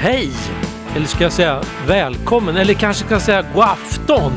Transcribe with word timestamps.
Hej! 0.00 0.30
Eller 0.96 1.06
ska 1.06 1.24
jag 1.24 1.32
säga 1.32 1.62
välkommen? 1.86 2.56
Eller 2.56 2.74
kanske 2.74 3.04
ska 3.04 3.14
jag 3.14 3.22
säga 3.22 3.44
god 3.54 3.62
afton? 3.62 4.32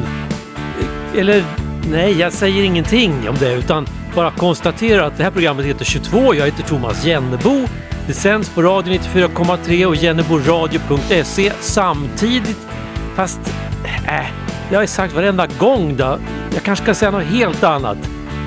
Eller 1.15 1.43
nej, 1.91 2.19
jag 2.19 2.33
säger 2.33 2.63
ingenting 2.63 3.29
om 3.29 3.35
det 3.39 3.53
utan 3.53 3.87
bara 4.15 4.31
konstaterar 4.31 5.07
att 5.07 5.17
det 5.17 5.23
här 5.23 5.31
programmet 5.31 5.65
heter 5.65 5.85
22. 5.85 6.35
Jag 6.35 6.45
heter 6.45 6.63
Thomas 6.63 7.05
Jennebo. 7.05 7.67
Det 8.07 8.13
sänds 8.13 8.49
på 8.49 8.61
radio 8.61 8.93
94,3 8.93 9.85
och 9.85 9.95
jenneboradio.se 9.95 11.51
samtidigt. 11.59 12.67
Fast, 13.15 13.53
äh, 14.07 14.40
det 14.71 14.77
har 14.77 14.81
jag 14.81 14.89
sagt 14.89 15.13
varenda 15.13 15.47
gång 15.59 15.97
då. 15.97 16.19
Jag 16.53 16.63
kanske 16.63 16.85
ska 16.85 16.95
säga 16.95 17.11
något 17.11 17.23
helt 17.23 17.63
annat. 17.63 17.97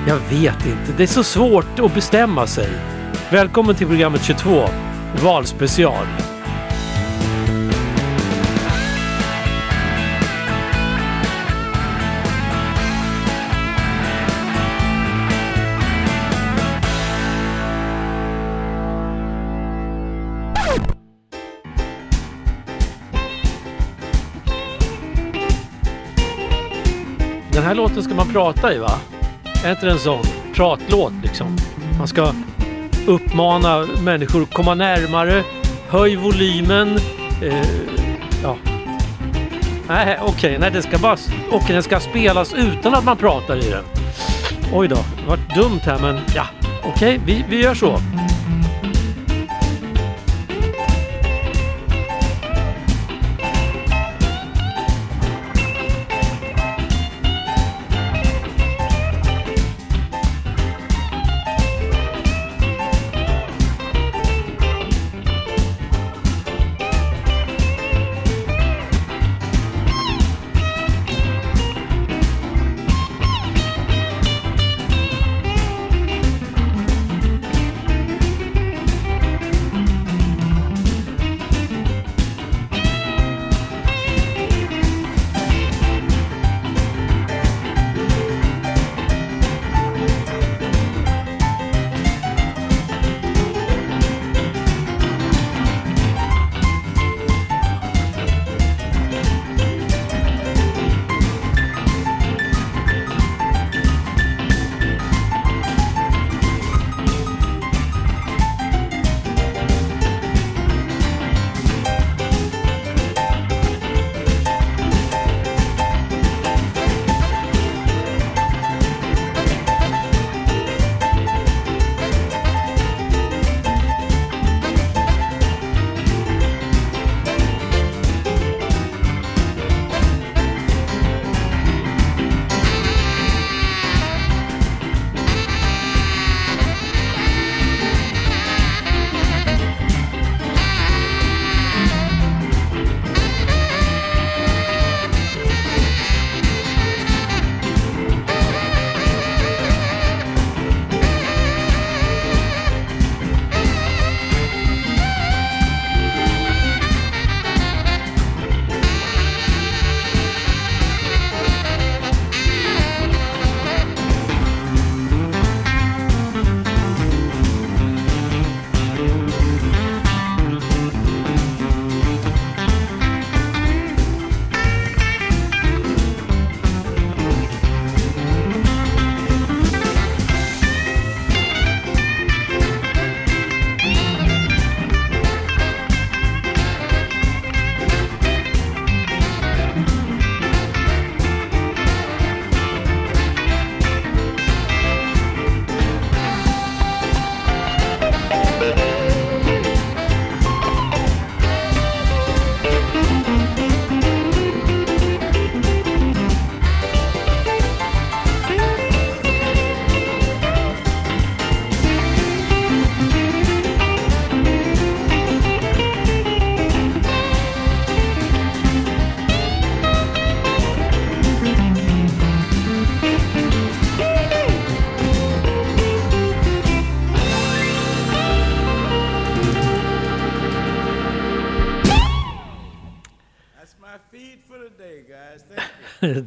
Jag 0.07 0.17
vet 0.29 0.65
inte. 0.65 0.93
Det 0.97 1.03
är 1.03 1.07
så 1.07 1.23
svårt 1.23 1.79
att 1.79 1.93
bestämma 1.93 2.47
sig. 2.47 2.69
Välkommen 3.31 3.75
till 3.75 3.87
programmet 3.87 4.23
22, 4.23 4.65
valspecial. 5.23 6.05
Låten 27.95 28.03
ska 28.03 28.15
man 28.15 28.33
prata 28.33 28.73
i 28.73 28.77
va? 28.77 28.91
Är 29.63 29.71
inte 29.71 29.85
det 29.85 29.91
en 29.91 29.99
sån 29.99 30.23
pratlåt 30.53 31.13
liksom? 31.23 31.57
Man 31.97 32.07
ska 32.07 32.33
uppmana 33.07 33.87
människor 34.03 34.43
att 34.43 34.53
komma 34.53 34.75
närmare, 34.75 35.43
höj 35.87 36.15
volymen. 36.15 36.99
Eh, 37.41 37.65
ja. 38.43 38.55
Nej, 39.87 40.17
okej, 40.21 40.33
okay, 40.33 40.57
nej, 40.57 40.71
den 40.71 40.83
ska 40.83 40.97
bara... 40.97 41.17
Okay, 41.51 41.73
den 41.73 41.83
ska 41.83 41.99
spelas 41.99 42.53
utan 42.53 42.93
att 42.93 43.03
man 43.03 43.17
pratar 43.17 43.57
i 43.57 43.69
den. 43.69 43.83
Oj 44.73 44.87
då, 44.87 44.95
det 44.95 45.27
vart 45.27 45.55
dumt 45.55 45.79
här 45.83 45.99
men 45.99 46.19
ja, 46.35 46.45
okej, 46.83 46.91
okay, 46.91 47.19
vi, 47.25 47.45
vi 47.49 47.63
gör 47.63 47.75
så. 47.75 47.99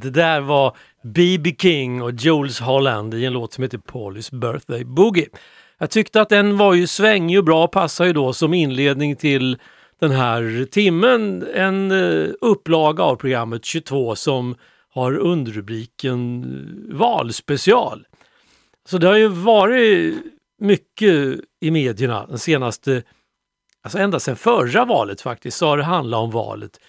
Det 0.08 0.20
där 0.20 0.40
var 0.40 0.76
B.B. 1.02 1.54
King 1.58 2.02
och 2.02 2.12
Jules 2.12 2.60
Holland 2.60 3.14
i 3.14 3.24
en 3.24 3.32
låt 3.32 3.52
som 3.52 3.62
heter 3.62 3.78
Paulys 3.78 4.30
Birthday 4.30 4.84
Boogie. 4.84 5.28
Jag 5.78 5.90
tyckte 5.90 6.20
att 6.20 6.28
den 6.28 6.56
var 6.56 6.74
ju 6.74 6.86
svängig 6.86 7.38
och 7.38 7.44
bra 7.44 7.64
och 7.64 7.72
passar 7.72 8.04
ju 8.04 8.12
då 8.12 8.32
som 8.32 8.54
inledning 8.54 9.16
till 9.16 9.58
den 10.00 10.10
här 10.10 10.66
timmen. 10.70 11.46
En 11.54 11.90
eh, 11.90 12.28
upplaga 12.40 13.02
av 13.02 13.16
programmet 13.16 13.64
22 13.64 14.16
som 14.16 14.54
har 14.94 15.16
underrubriken 15.18 16.44
eh, 16.90 16.96
valspecial. 16.96 18.06
Så 18.88 18.98
det 18.98 19.06
har 19.06 19.16
ju 19.16 19.28
varit 19.28 20.14
mycket 20.60 21.40
i 21.60 21.70
medierna 21.70 22.26
den 22.26 22.38
senaste, 22.38 23.02
alltså 23.82 23.98
ända 23.98 24.20
sedan 24.20 24.36
förra 24.36 24.84
valet 24.84 25.20
faktiskt, 25.20 25.56
så 25.56 25.66
har 25.66 25.76
det 25.76 25.84
handlat 25.84 26.18
om 26.18 26.30
valet 26.30 26.80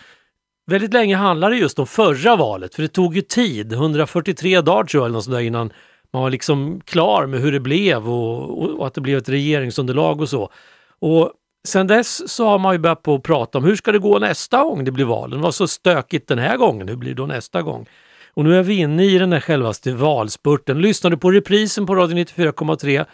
väldigt 0.70 0.94
länge 0.94 1.16
handlade 1.16 1.56
det 1.56 1.60
just 1.60 1.80
om 1.80 1.88
förra 1.88 2.36
valet, 2.36 2.76
för 2.76 2.82
det 2.82 2.88
tog 2.88 3.16
ju 3.16 3.22
tid, 3.22 3.74
143 3.74 4.62
dagar 4.62 4.84
tror 4.84 5.02
jag, 5.02 5.06
eller 5.06 5.14
något 5.14 5.24
sådär, 5.24 5.40
innan 5.40 5.74
man 6.14 6.22
var 6.22 6.30
liksom 6.30 6.82
klar 6.86 7.26
med 7.26 7.40
hur 7.42 7.52
det 7.52 7.60
blev 7.60 8.10
och, 8.10 8.62
och, 8.62 8.80
och, 8.80 8.88
att 8.88 8.94
det 8.94 9.02
blev 9.02 9.18
ett 9.18 9.30
regeringsunderlag 9.30 10.22
och 10.22 10.30
så. 10.30 10.52
Och 11.00 11.32
sen 11.68 11.88
dess 11.88 12.32
så 12.32 12.48
har 12.48 12.60
man 12.60 12.74
ju 12.74 12.80
börjat 12.80 13.04
på 13.04 13.16
att 13.16 13.24
prata 13.24 13.58
om 13.58 13.64
hur 13.64 13.76
ska 13.76 13.92
det 13.92 14.00
gå 14.00 14.20
nästa 14.20 14.64
gång 14.64 14.84
det 14.84 14.92
blir 14.92 15.06
val? 15.06 15.30
Det 15.30 15.38
var 15.38 15.52
så 15.52 15.68
stökigt 15.68 16.28
den 16.28 16.40
här 16.40 16.58
gången, 16.58 16.88
hur 16.88 16.96
blir 16.96 17.10
det 17.10 17.22
då 17.22 17.26
nästa 17.26 17.62
gång? 17.62 17.86
Och 18.34 18.44
nu 18.44 18.56
är 18.56 18.64
vi 18.64 18.78
inne 18.78 19.06
i 19.06 19.18
den 19.18 19.34
här 19.34 19.40
självaste 19.40 19.94
valspurten. 19.94 20.82
Lyssnar 20.82 21.12
du 21.12 21.18
på 21.18 21.32
reprisen 21.32 21.86
på 21.86 21.96
Radio 21.96 22.18
94,3 22.18 23.06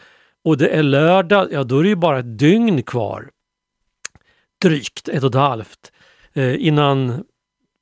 och 0.44 0.58
det 0.58 0.68
är 0.68 0.84
lördag, 0.84 1.48
ja 1.52 1.64
då 1.64 1.80
är 1.80 1.84
det 1.84 1.90
ju 1.90 1.96
bara 1.96 2.20
ett 2.20 2.40
dygn 2.40 2.84
kvar. 2.84 3.30
Drygt 4.62 5.10
ett 5.10 5.24
och 5.24 5.30
ett 5.30 5.36
halvt 5.36 5.92
eh, 6.34 6.68
innan, 6.68 7.24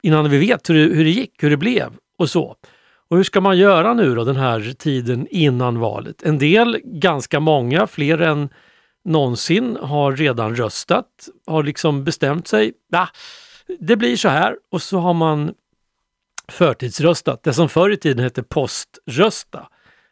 innan 0.04 0.30
vi 0.30 0.38
vet 0.38 0.70
hur, 0.70 0.96
hur 0.96 1.04
det 1.04 1.10
gick, 1.10 1.44
hur 1.44 1.50
det 1.50 1.58
blev 1.58 1.94
och 2.18 2.30
så. 2.30 2.56
Och 3.10 3.18
hur 3.18 3.24
ska 3.24 3.42
man 3.42 3.58
göra 3.58 3.94
nu 3.94 4.16
då 4.16 4.24
den 4.24 4.36
här 4.36 4.74
tiden 4.78 5.28
innan 5.32 5.80
valet? 5.80 6.24
En 6.24 6.40
del, 6.40 6.80
ganska 6.84 7.40
många, 7.40 7.88
fler 7.88 8.22
än 8.22 8.50
någonsin 9.06 9.78
har 9.82 10.16
redan 10.16 10.56
röstat, 10.56 11.08
har 11.48 11.64
liksom 11.64 12.04
bestämt 12.04 12.48
sig. 12.48 12.74
Nah, 12.92 13.08
det 13.80 13.96
blir 13.96 14.18
så 14.18 14.30
här 14.30 14.58
och 14.72 14.82
så 14.82 15.00
har 15.00 15.14
man 15.14 15.54
förtidsröstat. 16.48 17.44
Det 17.44 17.54
som 17.54 17.70
förr 17.70 17.90
i 17.90 17.98
tiden 17.98 18.24
hette 18.24 18.44
poströsta. 18.44 19.68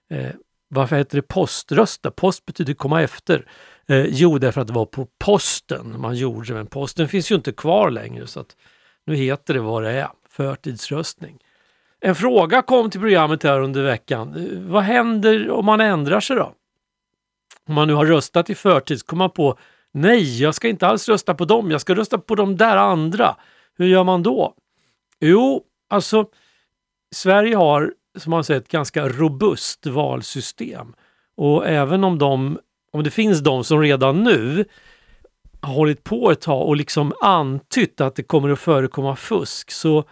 Eh, 0.10 0.32
varför 0.68 0.96
heter 0.96 1.16
det 1.16 1.22
poströsta? 1.22 2.12
Post 2.12 2.46
betyder 2.46 2.74
komma 2.74 3.02
efter. 3.02 3.46
Eh, 3.88 4.06
jo, 4.06 4.38
därför 4.38 4.62
att 4.62 4.68
det 4.68 4.74
var 4.74 4.86
på 4.86 5.08
posten 5.20 6.02
man 6.02 6.16
gjorde 6.16 6.54
men 6.54 6.68
posten 6.68 7.08
finns 7.08 7.32
ju 7.32 7.36
inte 7.36 7.52
kvar 7.52 7.90
längre 7.90 8.28
så 8.28 8.40
att 8.40 8.56
nu 9.06 9.16
heter 9.16 9.54
det 9.54 9.60
vad 9.60 9.84
det 9.84 9.92
är, 9.92 10.10
förtidsröstning. 10.30 11.38
En 12.00 12.16
fråga 12.16 12.62
kom 12.62 12.90
till 12.90 13.00
programmet 13.00 13.44
här 13.44 13.60
under 13.60 13.84
veckan. 13.84 14.48
Vad 14.70 14.84
händer 14.84 15.50
om 15.50 15.66
man 15.66 15.82
ändrar 15.82 16.20
sig 16.20 16.36
då? 16.36 16.54
Om 17.68 17.76
man 17.76 17.88
nu 17.88 17.94
har 17.94 18.06
röstat 18.06 18.50
i 18.50 18.56
förtid 18.56 19.00
så 19.00 19.06
kommer 19.06 19.24
man 19.24 19.30
på 19.32 19.58
nej, 19.92 20.42
jag 20.42 20.56
ska 20.56 20.68
inte 20.68 20.88
alls 20.88 21.10
rösta 21.10 21.34
på 21.34 21.46
dem, 21.46 21.72
jag 21.72 21.82
ska 21.82 21.96
rösta 21.96 22.18
på 22.18 22.36
de 22.36 22.58
där 22.58 22.78
andra. 22.78 23.36
Hur 23.78 23.88
gör 23.88 24.04
man 24.04 24.24
då? 24.24 24.54
Jo, 25.20 25.64
alltså 25.90 26.26
Sverige 27.12 27.56
har 27.56 27.94
som 28.18 28.30
man 28.30 28.44
säger 28.44 28.62
ett 28.62 28.68
ganska 28.68 29.08
robust 29.08 29.86
valsystem. 29.86 30.94
Och 31.36 31.68
även 31.68 32.04
om, 32.04 32.18
de, 32.18 32.60
om 32.92 33.04
det 33.04 33.12
finns 33.12 33.40
de 33.40 33.64
som 33.64 33.82
redan 33.82 34.24
nu 34.24 34.66
hållit 35.62 36.04
på 36.04 36.32
ett 36.32 36.42
tag 36.42 36.68
och 36.68 36.76
liksom 36.76 37.14
antytt 37.22 38.02
att 38.02 38.16
det 38.16 38.24
kommer 38.24 38.50
att 38.50 38.60
förekomma 38.60 39.16
fusk 39.16 39.72
så 39.72 40.04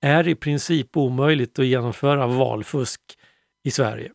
är 0.00 0.24
det 0.24 0.30
i 0.30 0.34
princip 0.34 0.96
omöjligt 0.96 1.58
att 1.58 1.66
genomföra 1.66 2.26
valfusk 2.26 3.00
i 3.64 3.70
Sverige. 3.70 4.12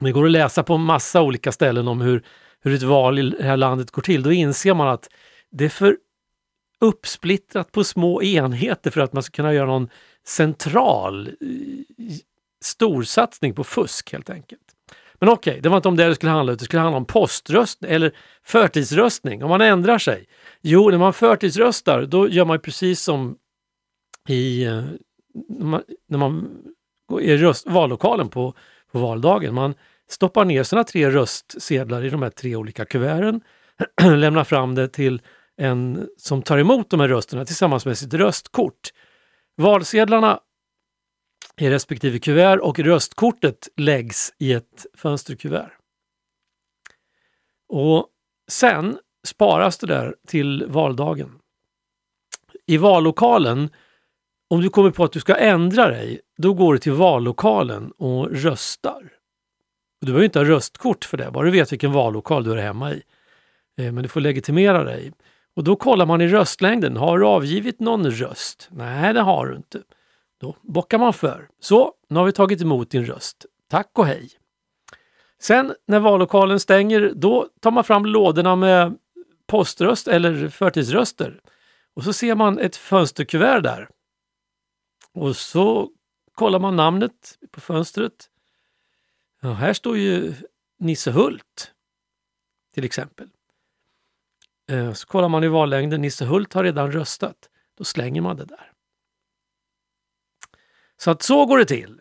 Det 0.00 0.12
går 0.12 0.24
att 0.24 0.30
läsa 0.30 0.62
på 0.62 0.76
massa 0.76 1.22
olika 1.22 1.52
ställen 1.52 1.88
om 1.88 2.00
hur, 2.00 2.24
hur 2.60 2.74
ett 2.74 2.82
val 2.82 3.18
i 3.18 3.30
det 3.30 3.44
här 3.44 3.56
landet 3.56 3.90
går 3.90 4.02
till. 4.02 4.22
Då 4.22 4.32
inser 4.32 4.74
man 4.74 4.88
att 4.88 5.08
det 5.50 5.64
är 5.64 5.68
för 5.68 5.96
uppsplittrat 6.80 7.72
på 7.72 7.84
små 7.84 8.22
enheter 8.22 8.90
för 8.90 9.00
att 9.00 9.12
man 9.12 9.22
ska 9.22 9.36
kunna 9.36 9.54
göra 9.54 9.66
någon 9.66 9.88
central 10.26 11.26
eh, 11.28 11.34
storsatsning 12.64 13.54
på 13.54 13.64
fusk 13.64 14.12
helt 14.12 14.30
enkelt. 14.30 14.63
Men 15.24 15.32
okej, 15.32 15.50
okay, 15.50 15.60
det 15.60 15.68
var 15.68 15.76
inte 15.76 15.88
om 15.88 15.96
det 15.96 16.08
det 16.08 16.14
skulle 16.14 16.32
handla 16.32 16.52
utan 16.52 16.58
det 16.58 16.64
skulle 16.64 16.82
handla 16.82 16.96
om 16.96 17.04
poströstning 17.04 17.90
eller 17.90 18.12
förtidsröstning, 18.42 19.44
om 19.44 19.50
man 19.50 19.60
ändrar 19.60 19.98
sig. 19.98 20.26
Jo, 20.62 20.90
när 20.90 20.98
man 20.98 21.12
förtidsröstar 21.12 22.02
då 22.02 22.28
gör 22.28 22.44
man 22.44 22.60
precis 22.60 23.00
som 23.00 23.36
i, 24.28 24.64
eh, 24.64 24.82
när 26.08 26.18
man 26.18 26.62
går 27.08 27.20
i 27.20 27.36
röst, 27.36 27.66
vallokalen 27.66 28.28
på, 28.28 28.54
på 28.92 28.98
valdagen. 28.98 29.54
Man 29.54 29.74
stoppar 30.08 30.44
ner 30.44 30.62
sina 30.62 30.84
tre 30.84 31.10
röstsedlar 31.10 32.04
i 32.04 32.10
de 32.10 32.22
här 32.22 32.30
tre 32.30 32.56
olika 32.56 32.84
kuverten, 32.84 33.40
lämnar 34.16 34.44
fram 34.44 34.74
det 34.74 34.88
till 34.88 35.22
en 35.56 36.08
som 36.18 36.42
tar 36.42 36.58
emot 36.58 36.90
de 36.90 37.00
här 37.00 37.08
rösterna 37.08 37.44
tillsammans 37.44 37.86
med 37.86 37.98
sitt 37.98 38.14
röstkort. 38.14 38.90
Valsedlarna 39.56 40.40
i 41.60 41.70
respektive 41.70 42.18
kuvert 42.18 42.58
och 42.58 42.78
röstkortet 42.78 43.68
läggs 43.76 44.32
i 44.38 44.52
ett 44.52 44.86
fönsterkuvert. 44.94 45.70
Och 47.68 48.06
sen 48.48 48.98
sparas 49.26 49.78
det 49.78 49.86
där 49.86 50.16
till 50.26 50.64
valdagen. 50.68 51.38
I 52.66 52.76
vallokalen, 52.76 53.70
om 54.48 54.60
du 54.60 54.68
kommer 54.68 54.90
på 54.90 55.04
att 55.04 55.12
du 55.12 55.20
ska 55.20 55.34
ändra 55.34 55.88
dig, 55.88 56.20
då 56.36 56.54
går 56.54 56.72
du 56.72 56.78
till 56.78 56.92
vallokalen 56.92 57.90
och 57.90 58.30
röstar. 58.30 59.12
Du 60.00 60.06
behöver 60.06 60.24
inte 60.24 60.38
ha 60.38 60.46
röstkort 60.46 61.04
för 61.04 61.16
det, 61.16 61.30
bara 61.30 61.44
du 61.44 61.50
vet 61.50 61.72
vilken 61.72 61.92
vallokal 61.92 62.44
du 62.44 62.52
är 62.52 62.56
hemma 62.56 62.92
i. 62.92 63.02
Eh, 63.78 63.92
men 63.92 64.02
du 64.02 64.08
får 64.08 64.20
legitimera 64.20 64.84
dig. 64.84 65.12
Och 65.56 65.64
då 65.64 65.76
kollar 65.76 66.06
man 66.06 66.20
i 66.20 66.28
röstlängden. 66.28 66.96
Har 66.96 67.18
du 67.18 67.26
avgivit 67.26 67.80
någon 67.80 68.10
röst? 68.10 68.68
Nej, 68.72 69.14
det 69.14 69.20
har 69.20 69.46
du 69.46 69.56
inte. 69.56 69.82
Då 70.44 70.56
bockar 70.62 70.98
man 70.98 71.12
för. 71.12 71.48
Så, 71.60 71.94
nu 72.08 72.18
har 72.18 72.26
vi 72.26 72.32
tagit 72.32 72.62
emot 72.62 72.90
din 72.90 73.06
röst. 73.06 73.46
Tack 73.68 73.90
och 73.98 74.06
hej! 74.06 74.30
Sen 75.38 75.74
när 75.86 76.00
vallokalen 76.00 76.60
stänger, 76.60 77.12
då 77.14 77.48
tar 77.60 77.70
man 77.70 77.84
fram 77.84 78.06
lådorna 78.06 78.56
med 78.56 78.98
poströst 79.46 80.08
eller 80.08 80.48
förtidsröster. 80.48 81.40
Och 81.94 82.04
så 82.04 82.12
ser 82.12 82.34
man 82.34 82.58
ett 82.58 82.76
fönsterkuvert 82.76 83.62
där. 83.62 83.88
Och 85.12 85.36
så 85.36 85.90
kollar 86.34 86.58
man 86.58 86.76
namnet 86.76 87.38
på 87.50 87.60
fönstret. 87.60 88.30
Ja, 89.40 89.52
här 89.52 89.72
står 89.72 89.98
ju 89.98 90.34
Nisse 90.78 91.10
Hult 91.10 91.72
till 92.74 92.84
exempel. 92.84 93.28
Eh, 94.70 94.92
så 94.92 95.06
kollar 95.06 95.28
man 95.28 95.44
i 95.44 95.48
vallängden, 95.48 96.00
Nisse 96.00 96.24
Hult 96.24 96.52
har 96.52 96.64
redan 96.64 96.92
röstat. 96.92 97.50
Då 97.78 97.84
slänger 97.84 98.20
man 98.20 98.36
det 98.36 98.44
där. 98.44 98.73
Så 101.00 101.10
att 101.10 101.22
så 101.22 101.46
går 101.46 101.58
det 101.58 101.64
till. 101.64 102.00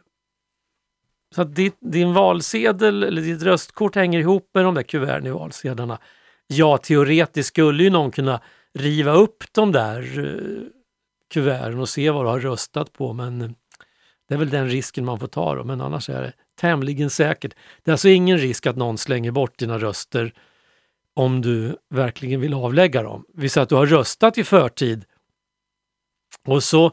Så 1.35 1.41
att 1.41 1.55
ditt, 1.55 1.77
din 1.79 2.13
valsedel 2.13 3.03
eller 3.03 3.21
ditt 3.21 3.41
röstkort 3.41 3.95
hänger 3.95 4.19
ihop 4.19 4.49
med 4.53 4.63
de 4.63 4.75
där 4.75 4.83
kuverten 4.83 5.27
i 5.27 5.31
valsedlarna. 5.31 5.99
Ja, 6.47 6.77
teoretiskt 6.77 7.47
skulle 7.47 7.83
ju 7.83 7.89
någon 7.89 8.11
kunna 8.11 8.41
riva 8.73 9.11
upp 9.11 9.43
de 9.51 9.71
där 9.71 10.19
uh, 10.19 10.67
kuverten 11.33 11.79
och 11.79 11.89
se 11.89 12.09
vad 12.09 12.25
du 12.25 12.29
har 12.29 12.39
röstat 12.39 12.93
på 12.93 13.13
men 13.13 13.41
eh, 13.41 13.49
det 14.27 14.33
är 14.33 14.37
väl 14.37 14.49
den 14.49 14.69
risken 14.69 15.05
man 15.05 15.19
får 15.19 15.27
ta 15.27 15.55
då, 15.55 15.63
men 15.63 15.81
annars 15.81 16.09
är 16.09 16.21
det 16.21 16.33
tämligen 16.59 17.09
säkert. 17.09 17.53
Det 17.83 17.91
är 17.91 17.93
alltså 17.93 18.09
ingen 18.09 18.37
risk 18.37 18.67
att 18.67 18.75
någon 18.75 18.97
slänger 18.97 19.31
bort 19.31 19.59
dina 19.59 19.77
röster 19.77 20.33
om 21.13 21.41
du 21.41 21.77
verkligen 21.89 22.41
vill 22.41 22.53
avlägga 22.53 23.03
dem. 23.03 23.25
Vi 23.33 23.49
säger 23.49 23.63
att 23.63 23.69
du 23.69 23.75
har 23.75 23.85
röstat 23.85 24.37
i 24.37 24.43
förtid 24.43 25.05
och 26.47 26.63
så 26.63 26.91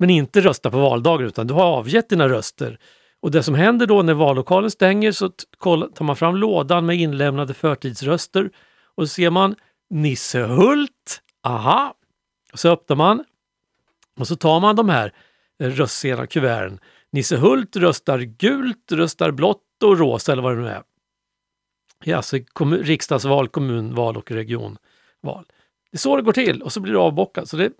men 0.00 0.10
inte 0.10 0.40
rösta 0.40 0.70
på 0.70 0.80
valdagen 0.80 1.26
utan 1.26 1.46
du 1.46 1.54
har 1.54 1.64
avgett 1.64 2.08
dina 2.08 2.28
röster. 2.28 2.78
Och 3.20 3.30
det 3.30 3.42
som 3.42 3.54
händer 3.54 3.86
då 3.86 4.02
när 4.02 4.14
vallokalen 4.14 4.70
stänger 4.70 5.12
så 5.12 5.28
tar 5.28 6.02
man 6.04 6.16
fram 6.16 6.36
lådan 6.36 6.86
med 6.86 6.96
inlämnade 6.96 7.54
förtidsröster 7.54 8.50
och 8.94 9.08
så 9.08 9.14
ser 9.14 9.30
man 9.30 9.54
Nisse 9.90 10.42
Hult. 10.42 11.22
Aha! 11.42 11.94
Och 12.52 12.58
så 12.58 12.68
öppnar 12.68 12.96
man 12.96 13.24
och 14.18 14.28
så 14.28 14.36
tar 14.36 14.60
man 14.60 14.76
de 14.76 14.88
här 14.88 15.12
eh, 15.62 15.70
röstsedlarna, 15.70 16.26
kuverten. 16.26 16.78
Nisse 17.12 17.36
Hult 17.36 17.76
röstar 17.76 18.18
gult, 18.18 18.92
röstar 18.92 19.30
blått 19.30 19.82
och 19.84 19.98
rosa 19.98 20.32
eller 20.32 20.42
vad 20.42 20.56
det 20.56 20.62
nu 20.62 20.68
är. 20.68 20.82
Det 22.04 22.10
är 22.10 22.16
alltså 22.16 22.36
riksdagsval, 22.82 23.48
kommunval 23.48 24.16
och 24.16 24.30
regionval. 24.30 25.44
Det 25.90 25.96
är 25.96 25.98
så 25.98 26.16
det 26.16 26.22
går 26.22 26.32
till 26.32 26.62
och 26.62 26.72
så 26.72 26.80
blir 26.80 26.92
det 26.92 26.98
avbockat. 26.98 27.48
Så 27.48 27.56
det, 27.56 27.72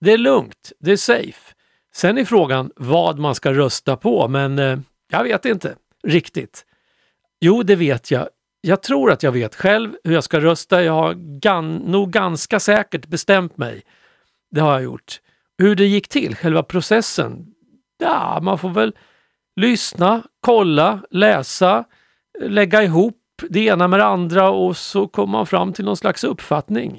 det 0.00 0.12
är 0.12 0.18
lugnt, 0.18 0.72
det 0.78 0.92
är 0.92 0.96
safe. 0.96 1.54
Sen 1.94 2.18
är 2.18 2.24
frågan 2.24 2.70
vad 2.76 3.18
man 3.18 3.34
ska 3.34 3.52
rösta 3.52 3.96
på, 3.96 4.28
men 4.28 4.58
eh, 4.58 4.78
jag 5.10 5.24
vet 5.24 5.44
inte 5.44 5.74
riktigt. 6.06 6.64
Jo, 7.40 7.62
det 7.62 7.76
vet 7.76 8.10
jag. 8.10 8.28
Jag 8.60 8.82
tror 8.82 9.10
att 9.10 9.22
jag 9.22 9.32
vet 9.32 9.54
själv 9.54 9.96
hur 10.04 10.14
jag 10.14 10.24
ska 10.24 10.40
rösta. 10.40 10.82
Jag 10.82 10.92
har 10.92 11.14
gan 11.40 11.76
nog 11.76 12.10
ganska 12.10 12.60
säkert 12.60 13.06
bestämt 13.06 13.56
mig. 13.56 13.82
Det 14.50 14.60
har 14.60 14.72
jag 14.72 14.82
gjort. 14.82 15.20
Hur 15.58 15.76
det 15.76 15.86
gick 15.86 16.08
till, 16.08 16.36
själva 16.36 16.62
processen? 16.62 17.46
Ja, 17.98 18.38
man 18.42 18.58
får 18.58 18.68
väl 18.68 18.94
lyssna, 19.56 20.22
kolla, 20.40 21.00
läsa, 21.10 21.84
lägga 22.40 22.82
ihop 22.82 23.20
det 23.48 23.60
ena 23.60 23.88
med 23.88 24.00
det 24.00 24.06
andra 24.06 24.50
och 24.50 24.76
så 24.76 25.08
kommer 25.08 25.32
man 25.32 25.46
fram 25.46 25.72
till 25.72 25.84
någon 25.84 25.96
slags 25.96 26.24
uppfattning. 26.24 26.96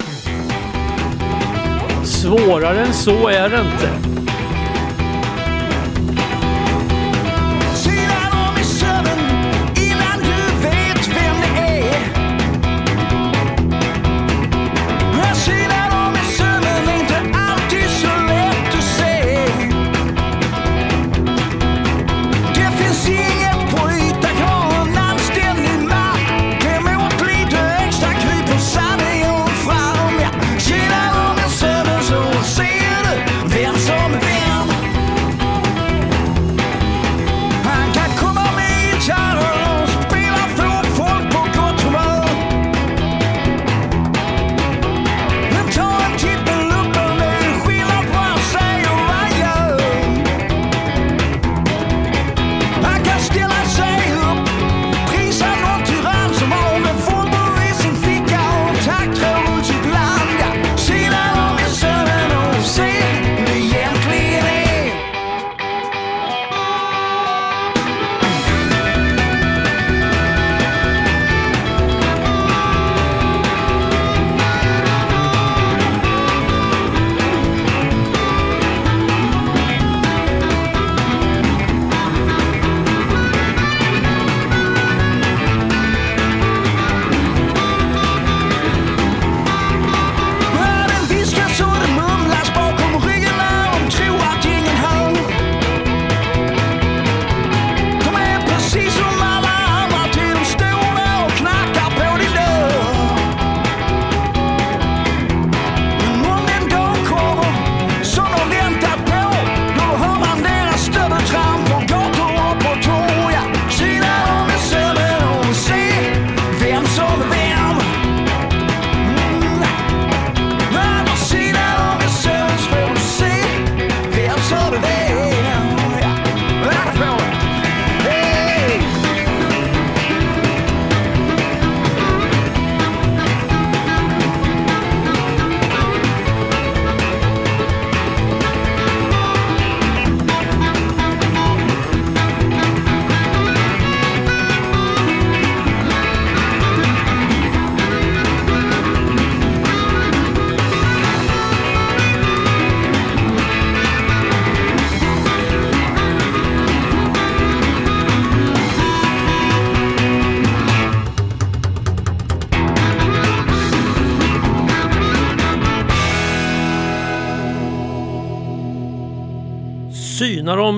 Svårare 2.25 2.79
än 2.79 2.93
så 2.93 3.27
är 3.27 3.49
det 3.49 3.61
inte. 3.61 4.24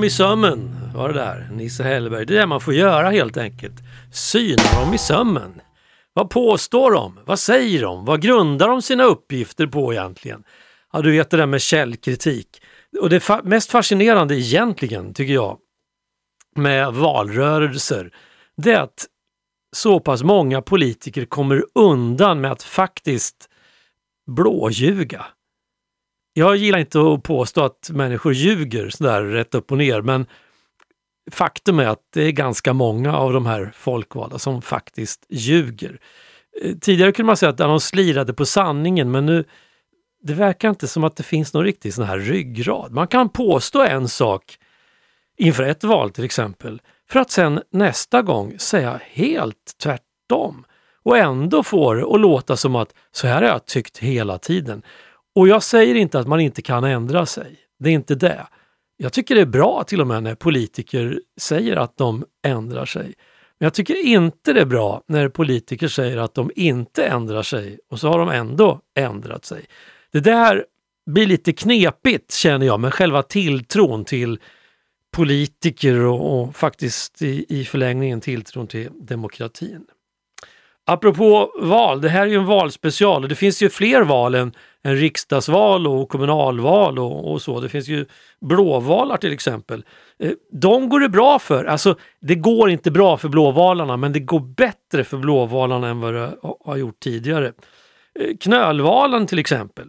I 0.07 0.09
sömmen. 0.09 0.69
Var 0.95 1.07
det 1.07 1.13
där? 1.13 1.49
Nisse 1.51 1.83
Hellberg. 1.83 2.25
Det 2.25 2.35
är 2.35 2.39
det 2.39 2.47
man 2.47 2.61
får 2.61 2.73
göra 2.73 3.09
helt 3.09 3.37
enkelt. 3.37 3.73
Syna 4.13 4.63
dem 4.83 4.93
i 4.93 4.97
sömmen. 4.97 5.61
Vad 6.13 6.29
påstår 6.29 6.91
de? 6.91 7.19
Vad 7.25 7.39
säger 7.39 7.81
de? 7.81 8.05
Vad 8.05 8.21
grundar 8.21 8.67
de 8.67 8.81
sina 8.81 9.03
uppgifter 9.03 9.67
på 9.67 9.93
egentligen? 9.93 10.43
Ja, 10.93 11.01
du 11.01 11.11
vet 11.11 11.29
det 11.29 11.37
där 11.37 11.45
med 11.45 11.61
källkritik. 11.61 12.61
Och 13.01 13.09
det 13.09 13.19
fa 13.19 13.41
mest 13.43 13.71
fascinerande 13.71 14.35
egentligen, 14.35 15.13
tycker 15.13 15.33
jag, 15.33 15.57
med 16.55 16.93
valrörelser, 16.93 18.11
det 18.57 18.71
är 18.71 18.81
att 18.81 19.05
så 19.75 19.99
pass 19.99 20.23
många 20.23 20.61
politiker 20.61 21.25
kommer 21.25 21.63
undan 21.75 22.41
med 22.41 22.51
att 22.51 22.63
faktiskt 22.63 23.49
blåljuga. 24.27 25.25
Jag 26.37 26.55
gillar 26.55 26.79
inte 26.79 26.99
att 26.99 27.23
påstå 27.23 27.63
att 27.63 27.89
människor 27.93 28.33
ljuger 28.33 28.89
sådär 28.89 29.21
rätt 29.21 29.55
upp 29.55 29.71
och 29.71 29.77
ner, 29.77 30.01
men 30.01 30.25
faktum 31.31 31.79
är 31.79 31.87
att 31.87 32.01
det 32.13 32.23
är 32.23 32.31
ganska 32.31 32.73
många 32.73 33.17
av 33.17 33.33
de 33.33 33.45
här 33.45 33.71
folkvalda 33.75 34.39
som 34.39 34.61
faktiskt 34.61 35.25
ljuger. 35.29 35.99
Eh, 36.61 36.75
tidigare 36.81 37.11
kunde 37.11 37.27
man 37.27 37.37
säga 37.37 37.49
att 37.49 37.57
de 37.57 37.79
slirade 37.79 38.33
på 38.33 38.45
sanningen, 38.45 39.11
men 39.11 39.25
nu 39.25 39.43
det 40.23 40.33
verkar 40.33 40.69
inte 40.69 40.87
som 40.87 41.03
att 41.03 41.15
det 41.15 41.23
finns 41.23 41.53
någon 41.53 41.63
riktig 41.63 41.93
sån 41.93 42.05
här 42.05 42.17
ryggrad. 42.17 42.91
Man 42.91 43.07
kan 43.07 43.29
påstå 43.29 43.83
en 43.83 44.07
sak 44.07 44.57
inför 45.37 45.63
ett 45.63 45.83
val 45.83 46.09
till 46.09 46.25
exempel, 46.25 46.81
för 47.09 47.19
att 47.19 47.31
sen 47.31 47.61
nästa 47.71 48.21
gång 48.21 48.59
säga 48.59 48.99
helt 49.03 49.73
tvärtom 49.83 50.65
och 51.03 51.17
ändå 51.17 51.63
få 51.63 51.93
det 51.93 52.05
att 52.05 52.21
låta 52.21 52.57
som 52.57 52.75
att 52.75 52.93
så 53.11 53.27
här 53.27 53.41
har 53.41 53.49
jag 53.49 53.65
tyckt 53.65 53.97
hela 53.97 54.37
tiden. 54.37 54.83
Och 55.37 55.47
jag 55.47 55.63
säger 55.63 55.95
inte 55.95 56.19
att 56.19 56.27
man 56.27 56.39
inte 56.39 56.61
kan 56.61 56.83
ändra 56.83 57.25
sig. 57.25 57.55
Det 57.79 57.89
är 57.89 57.93
inte 57.93 58.15
det. 58.15 58.47
Jag 58.97 59.13
tycker 59.13 59.35
det 59.35 59.41
är 59.41 59.45
bra 59.45 59.83
till 59.83 60.01
och 60.01 60.07
med 60.07 60.23
när 60.23 60.35
politiker 60.35 61.21
säger 61.39 61.75
att 61.75 61.97
de 61.97 62.25
ändrar 62.45 62.85
sig. 62.85 63.03
Men 63.57 63.65
jag 63.65 63.73
tycker 63.73 64.05
inte 64.05 64.53
det 64.53 64.61
är 64.61 64.65
bra 64.65 65.01
när 65.07 65.29
politiker 65.29 65.87
säger 65.87 66.17
att 66.17 66.33
de 66.33 66.51
inte 66.55 67.05
ändrar 67.05 67.43
sig 67.43 67.79
och 67.89 67.99
så 67.99 68.07
har 68.07 68.19
de 68.19 68.29
ändå 68.29 68.81
ändrat 68.95 69.45
sig. 69.45 69.65
Det 70.11 70.19
där 70.19 70.65
blir 71.05 71.27
lite 71.27 71.53
knepigt 71.53 72.33
känner 72.33 72.65
jag 72.65 72.79
med 72.79 72.93
själva 72.93 73.23
tilltron 73.23 74.05
till 74.05 74.39
politiker 75.11 75.99
och, 75.99 76.41
och 76.41 76.55
faktiskt 76.55 77.21
i, 77.21 77.45
i 77.49 77.65
förlängningen 77.65 78.21
tilltron 78.21 78.67
till 78.67 78.89
demokratin. 78.93 79.85
Apropå 80.89 81.51
val, 81.59 82.01
det 82.01 82.09
här 82.09 82.21
är 82.21 82.25
ju 82.25 82.35
en 82.35 82.45
valspecial 82.45 83.23
och 83.23 83.29
det 83.29 83.35
finns 83.35 83.61
ju 83.61 83.69
fler 83.69 84.01
val 84.01 84.35
än, 84.35 84.53
än 84.83 84.95
riksdagsval 84.95 85.87
och 85.87 86.09
kommunalval 86.09 86.99
och, 86.99 87.31
och, 87.31 87.41
så. 87.41 87.59
Det 87.59 87.69
finns 87.69 87.87
ju 87.87 88.05
blåvalar 88.41 89.17
till 89.17 89.33
exempel. 89.33 89.85
Eh, 90.19 90.31
de 90.51 90.89
går 90.89 90.99
det 90.99 91.09
bra 91.09 91.39
för. 91.39 91.65
Alltså, 91.65 91.95
det 92.21 92.35
går 92.35 92.69
inte 92.69 92.91
bra 92.91 93.17
för 93.17 93.29
blåvalarna 93.29 93.97
men 93.97 94.13
det 94.13 94.19
går 94.19 94.39
bättre 94.39 95.03
för 95.03 95.17
blåvalarna 95.17 95.87
än 95.87 95.99
vad 95.99 96.13
det 96.13 96.37
har 96.65 96.77
gjort 96.77 96.99
tidigare. 96.99 97.53
Eh, 98.19 98.37
knölvalen 98.39 99.27
till 99.27 99.39
exempel. 99.39 99.87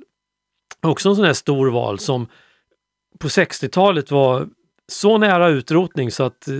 Också 0.83 1.09
en 1.09 1.17
sån 1.17 1.25
här 1.25 1.33
stor 1.33 1.71
val 1.71 1.99
som 1.99 2.27
på 3.19 3.29
60-talet 3.29 4.11
var 4.11 4.49
så 4.89 5.19
nära 5.19 5.49
utrotning 5.49 6.11
så 6.11 6.25
att 6.25 6.49
eh, 6.49 6.55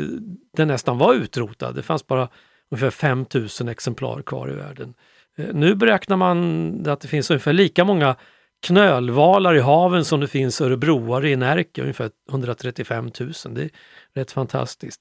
den 0.57 0.69
nästan 0.69 0.99
var 0.99 1.15
utrotad. 1.15 1.75
Det 1.75 1.83
fanns 1.83 2.07
bara 2.07 2.29
ungefär 2.71 2.91
5000 2.91 3.69
exemplar 3.69 4.23
kvar 4.23 4.51
i 4.51 4.55
världen. 4.55 4.95
Eh, 5.39 5.47
nu 5.55 5.75
beräknar 5.75 6.17
man 6.17 6.87
att 6.89 7.01
det 7.01 7.09
finns 7.09 7.31
ungefär 7.31 7.53
lika 7.53 7.85
många 7.85 8.17
knölvalar 8.63 9.55
i 9.55 9.61
haven 9.61 10.05
som 10.05 10.21
det 10.21 10.29
finns 10.29 10.61
örebroare 10.61 11.31
i 11.31 11.37
Närke, 11.37 11.83
ungefär 11.83 12.11
135 12.31 13.11
000. 13.21 13.33
Det 13.51 13.63
är 13.63 13.71
rätt 14.15 14.33
fantastiskt. 14.33 15.01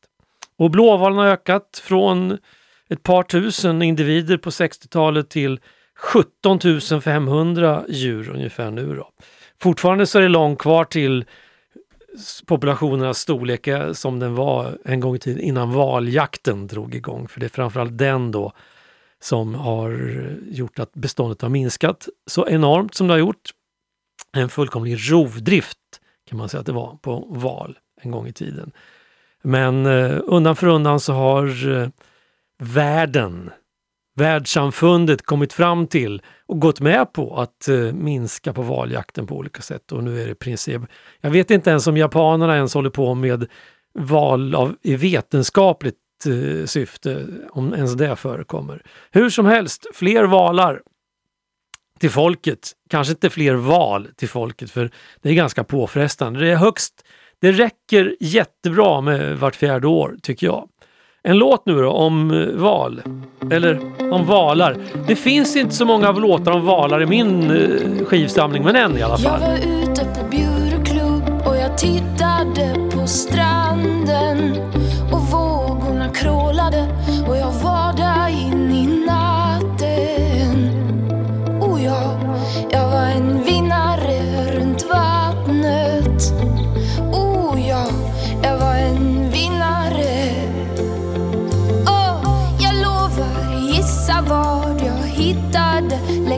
Och 0.58 0.72
blåvalen 0.72 1.18
har 1.18 1.28
ökat 1.28 1.82
från 1.84 2.38
ett 2.90 3.04
par 3.04 3.24
tusen 3.24 3.82
individer 3.82 4.38
på 4.38 4.50
60-talet 4.50 5.30
till 5.30 5.60
17 5.98 7.02
500 7.02 7.84
djur 7.90 8.30
ungefär 8.30 8.72
nu. 8.72 8.96
Då. 8.96 9.10
Fortfarande 9.62 10.06
så 10.06 10.18
är 10.18 10.22
det 10.22 10.30
långt 10.30 10.60
kvar 10.60 10.84
till 10.84 11.26
populationernas 12.46 13.20
storlek 13.20 13.68
som 13.94 14.20
den 14.20 14.36
var 14.36 14.78
en 14.86 15.00
gång 15.00 15.16
i 15.16 15.20
tiden 15.20 15.42
innan 15.42 15.72
valjakten 15.72 16.68
drog 16.68 16.96
igång. 16.96 17.28
För 17.28 17.40
det 17.40 17.46
är 17.46 17.50
framförallt 17.50 17.98
den 17.98 18.32
då 18.32 18.54
som 19.20 19.56
har 19.56 19.92
gjort 20.48 20.80
att 20.80 20.94
beståndet 20.94 21.42
har 21.42 21.50
minskat 21.50 22.08
så 22.26 22.48
enormt 22.48 22.96
som 22.96 23.08
det 23.08 23.14
har 23.14 23.20
gjort. 23.20 23.50
En 24.34 24.50
fullkomlig 24.50 25.12
rovdrift 25.12 25.78
kan 26.30 26.38
man 26.38 26.50
säga 26.50 26.60
att 26.60 26.66
det 26.66 26.72
var 26.72 26.98
på 27.02 27.20
val 27.30 27.78
en 28.02 28.12
gång 28.12 28.28
i 28.28 28.34
tiden. 28.34 28.72
Men 29.42 29.86
eh, 29.86 30.20
undan 30.24 30.56
för 30.56 30.68
undan 30.68 31.00
så 31.00 31.14
har 31.14 31.78
eh, 31.78 31.90
världen 32.60 33.52
världssamfundet 34.18 35.22
kommit 35.22 35.54
fram 35.54 35.88
till 35.88 36.22
och 36.46 36.60
gått 36.60 36.80
med 36.80 37.14
på 37.14 37.40
att 37.40 37.68
eh, 37.68 37.78
minska 37.78 38.54
på 38.54 38.62
valjakten 38.62 39.28
på 39.28 39.36
olika 39.36 39.62
sätt. 39.62 39.92
Och 39.92 40.04
nu 40.04 40.22
är 40.22 40.28
det 40.28 40.36
princip. 40.36 40.82
Jag 41.22 41.32
vet 41.32 41.52
inte 41.52 41.70
ens 41.70 41.88
om 41.88 41.98
japanerna 41.98 42.56
ens 42.56 42.74
håller 42.74 42.90
på 42.90 43.16
med 43.16 43.48
val 43.94 44.56
av, 44.56 44.76
i 44.82 44.96
vetenskapligt 44.96 45.96
eh, 46.26 46.66
syfte, 46.66 47.28
om 47.50 47.74
ens 47.74 47.94
det 47.94 48.16
förekommer. 48.16 48.82
Hur 49.12 49.30
som 49.30 49.46
helst, 49.46 49.88
fler 49.94 50.24
valar 50.24 50.82
till 52.00 52.12
folket. 52.12 52.72
Kanske 52.90 53.12
inte 53.12 53.30
fler 53.30 53.54
val 53.54 54.08
till 54.16 54.30
folket 54.30 54.72
för 54.72 54.92
det 55.22 55.30
är 55.30 55.34
ganska 55.34 55.64
påfrestande. 55.64 56.40
Det 56.40 56.52
är 56.52 56.56
högst 56.56 57.04
det 57.40 57.52
räcker 57.52 58.16
jättebra 58.20 59.02
med 59.02 59.40
vart 59.40 59.56
fjärde 59.56 59.88
år 59.88 60.18
tycker 60.22 60.48
jag. 60.48 60.70
En 61.28 61.38
låt 61.38 61.66
nu 61.66 61.82
då 61.82 61.92
om 61.92 62.32
eh, 62.32 62.62
val. 62.62 63.02
Eller 63.52 63.80
om 64.12 64.26
valar. 64.26 64.78
Det 65.08 65.16
finns 65.16 65.56
inte 65.56 65.76
så 65.76 65.86
många 65.86 66.12
låtar 66.12 66.52
om 66.52 66.66
valar 66.66 67.02
i 67.02 67.06
min 67.06 67.52
eh, 67.52 68.06
skivsamling, 68.06 68.64
men 68.64 68.76
en 68.76 68.98
i 68.98 69.02
alla 69.02 69.18
fall. 69.18 69.42
Jag 69.42 69.50
var 69.50 69.58
ute 69.58 70.06
på 70.06 70.28
Bjurklubb 70.32 71.48
och 71.48 71.58
jag 71.58 71.78
tittade 71.78 72.90
på 72.92 73.08
stranden 73.08 74.56
och 75.12 75.20
vågorna 75.20 76.10
krålade 76.10 76.86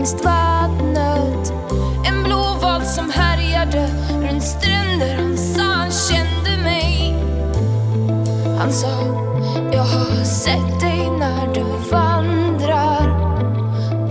längst 0.09 0.25
vattnet. 0.25 1.53
En 2.05 2.23
blåval 2.23 2.85
som 2.85 3.09
härjade 3.09 3.89
runt 4.21 4.43
stränder. 4.43 5.15
Han 5.15 5.37
sa 5.37 5.63
han 5.63 5.91
kände 5.91 6.63
mig. 6.63 7.15
Han 8.59 8.71
sa, 8.71 8.87
jag 9.71 9.83
har 9.83 10.23
sett 10.23 10.79
dig 10.79 11.09
när 11.19 11.53
du 11.53 11.63
vandrar. 11.91 13.09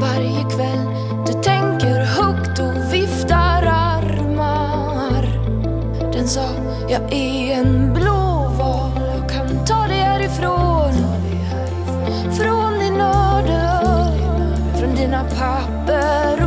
Varje 0.00 0.42
kväll 0.50 0.88
du 1.26 1.32
tänker 1.32 2.04
högt 2.04 2.58
och 2.58 2.92
viftar 2.94 3.62
armar. 3.66 5.28
Den 6.12 6.28
sa, 6.28 6.48
jag 6.88 7.12
är 7.12 7.52
en 7.52 7.94
blåval, 7.94 8.17
från 15.08 15.10
dina 15.10 15.24
papper 15.24 16.42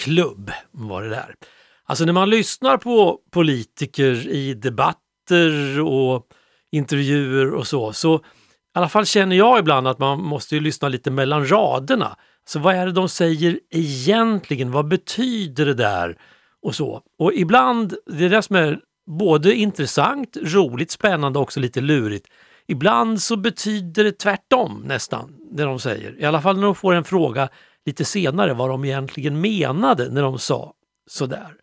klubb 0.00 0.50
var 0.70 1.02
det 1.02 1.08
där. 1.08 1.34
Alltså 1.84 2.04
när 2.04 2.12
man 2.12 2.30
lyssnar 2.30 2.76
på 2.76 3.18
politiker 3.30 4.28
i 4.28 4.54
debatter 4.54 5.80
och 5.80 6.26
intervjuer 6.72 7.54
och 7.54 7.66
så, 7.66 7.92
så 7.92 8.16
i 8.16 8.20
alla 8.74 8.88
fall 8.88 9.06
känner 9.06 9.36
jag 9.36 9.58
ibland 9.58 9.88
att 9.88 9.98
man 9.98 10.22
måste 10.22 10.54
ju 10.54 10.60
lyssna 10.60 10.88
lite 10.88 11.10
mellan 11.10 11.50
raderna. 11.50 12.16
Så 12.48 12.58
vad 12.58 12.74
är 12.74 12.86
det 12.86 12.92
de 12.92 13.08
säger 13.08 13.60
egentligen? 13.70 14.70
Vad 14.70 14.88
betyder 14.88 15.66
det 15.66 15.74
där? 15.74 16.18
Och 16.62 16.74
så. 16.74 17.02
Och 17.18 17.32
ibland, 17.32 17.94
det 18.06 18.24
är 18.24 18.30
det 18.30 18.42
som 18.42 18.56
är 18.56 18.80
både 19.06 19.54
intressant, 19.54 20.36
roligt, 20.42 20.90
spännande 20.90 21.38
och 21.38 21.42
också 21.42 21.60
lite 21.60 21.80
lurigt. 21.80 22.26
Ibland 22.68 23.22
så 23.22 23.36
betyder 23.36 24.04
det 24.04 24.12
tvärtom 24.12 24.82
nästan, 24.86 25.36
det 25.52 25.62
de 25.62 25.78
säger. 25.78 26.20
I 26.20 26.24
alla 26.24 26.42
fall 26.42 26.56
när 26.56 26.62
de 26.62 26.74
får 26.74 26.94
en 26.94 27.04
fråga 27.04 27.48
lite 27.86 28.04
senare 28.04 28.54
vad 28.54 28.68
de 28.68 28.84
egentligen 28.84 29.40
menade 29.40 30.10
när 30.10 30.22
de 30.22 30.38
sa 30.38 30.72
sådär. 31.10 31.54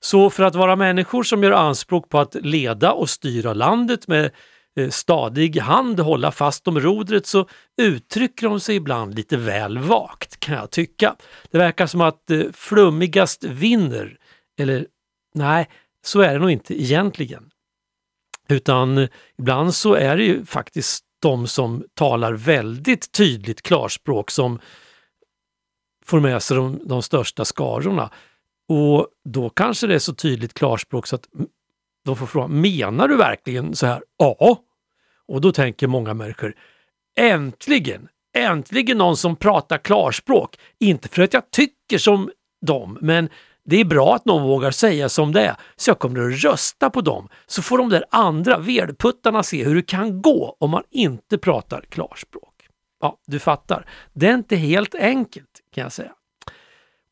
Så 0.00 0.30
för 0.30 0.42
att 0.42 0.54
vara 0.54 0.76
människor 0.76 1.22
som 1.22 1.42
gör 1.42 1.52
anspråk 1.52 2.08
på 2.08 2.18
att 2.18 2.34
leda 2.34 2.92
och 2.92 3.10
styra 3.10 3.54
landet 3.54 4.08
med 4.08 4.30
eh, 4.76 4.88
stadig 4.88 5.58
hand 5.58 6.00
hålla 6.00 6.32
fast 6.32 6.68
om 6.68 6.80
rodret 6.80 7.26
så 7.26 7.48
uttrycker 7.82 8.48
de 8.48 8.60
sig 8.60 8.76
ibland 8.76 9.14
lite 9.14 9.36
väl 9.36 9.78
vagt 9.78 10.40
kan 10.40 10.54
jag 10.54 10.70
tycka. 10.70 11.16
Det 11.50 11.58
verkar 11.58 11.86
som 11.86 12.00
att 12.00 12.30
eh, 12.30 12.42
flummigast 12.52 13.44
vinner. 13.44 14.18
Eller 14.58 14.86
nej, 15.34 15.68
så 16.04 16.20
är 16.20 16.32
det 16.32 16.38
nog 16.38 16.50
inte 16.50 16.82
egentligen. 16.82 17.50
Utan 18.48 18.98
eh, 18.98 19.08
ibland 19.38 19.74
så 19.74 19.94
är 19.94 20.16
det 20.16 20.24
ju 20.24 20.44
faktiskt 20.44 21.04
de 21.22 21.46
som 21.46 21.84
talar 21.94 22.32
väldigt 22.32 23.12
tydligt 23.12 23.62
klarspråk 23.62 24.30
som 24.30 24.60
får 26.10 26.20
med 26.20 26.42
sig 26.42 26.56
de, 26.56 26.80
de 26.84 27.02
största 27.02 27.44
skarorna. 27.44 28.10
Och 28.68 29.06
då 29.24 29.50
kanske 29.50 29.86
det 29.86 29.94
är 29.94 29.98
så 29.98 30.14
tydligt 30.14 30.54
klarspråk 30.54 31.06
så 31.06 31.16
att 31.16 31.28
de 32.04 32.16
får 32.16 32.26
frågan, 32.26 32.60
menar 32.60 33.08
du 33.08 33.16
verkligen 33.16 33.74
så 33.74 33.86
här? 33.86 34.02
Ja. 34.18 34.58
Och 35.28 35.40
då 35.40 35.52
tänker 35.52 35.86
många 35.86 36.14
människor, 36.14 36.54
äntligen, 37.18 38.08
äntligen 38.36 38.98
någon 38.98 39.16
som 39.16 39.36
pratar 39.36 39.78
klarspråk. 39.78 40.56
Inte 40.80 41.08
för 41.08 41.22
att 41.22 41.34
jag 41.34 41.50
tycker 41.50 41.98
som 41.98 42.30
dem, 42.66 42.98
men 43.00 43.28
det 43.64 43.80
är 43.80 43.84
bra 43.84 44.14
att 44.14 44.24
någon 44.24 44.42
vågar 44.42 44.70
säga 44.70 45.08
som 45.08 45.32
det 45.32 45.40
är. 45.40 45.56
Så 45.76 45.90
jag 45.90 45.98
kommer 45.98 46.20
att 46.20 46.44
rösta 46.44 46.90
på 46.90 47.00
dem. 47.00 47.28
Så 47.46 47.62
får 47.62 47.78
de 47.78 47.88
där 47.88 48.04
andra 48.10 48.58
vedputtarna 48.58 49.42
se 49.42 49.64
hur 49.64 49.74
det 49.74 49.82
kan 49.82 50.22
gå 50.22 50.56
om 50.60 50.70
man 50.70 50.82
inte 50.90 51.38
pratar 51.38 51.84
klarspråk. 51.88 52.49
Ja, 53.00 53.18
du 53.26 53.38
fattar. 53.38 53.86
Det 54.12 54.26
är 54.26 54.34
inte 54.34 54.56
helt 54.56 54.94
enkelt 54.94 55.60
kan 55.74 55.82
jag 55.82 55.92
säga. 55.92 56.12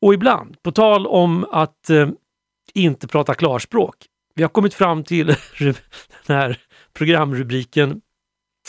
Och 0.01 0.15
ibland, 0.15 0.63
på 0.63 0.73
tal 0.73 1.07
om 1.07 1.47
att 1.51 1.91
eh, 1.91 2.09
inte 2.75 3.09
prata 3.09 3.35
klarspråk. 3.35 3.97
Vi 4.35 4.43
har 4.43 4.49
kommit 4.49 4.75
fram 4.75 5.05
till 5.05 5.27
den 6.27 6.37
här 6.37 6.61
programrubriken 6.93 8.01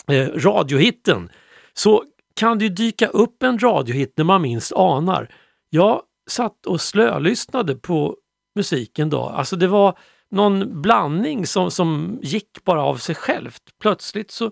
eh, 0.08 0.28
radiohitten. 0.28 1.30
Så 1.74 2.04
kan 2.36 2.58
det 2.58 2.66
ju 2.66 2.70
dyka 2.70 3.08
upp 3.08 3.44
en 3.44 3.60
radiohit 3.60 4.14
när 4.18 4.26
man 4.26 4.42
minst 4.42 4.74
anar. 4.74 5.36
Jag 5.70 6.02
satt 6.30 6.66
och 6.66 6.82
slölyssnade 6.82 7.76
på 7.76 8.18
musiken 8.56 9.10
då. 9.10 9.24
Alltså 9.24 9.56
det 9.56 9.68
var 9.68 9.98
någon 10.32 10.82
blandning 10.82 11.48
som, 11.48 11.72
som 11.72 12.20
gick 12.22 12.64
bara 12.64 12.84
av 12.84 12.96
sig 12.96 13.16
självt. 13.16 13.62
Plötsligt 13.82 14.32
så 14.32 14.52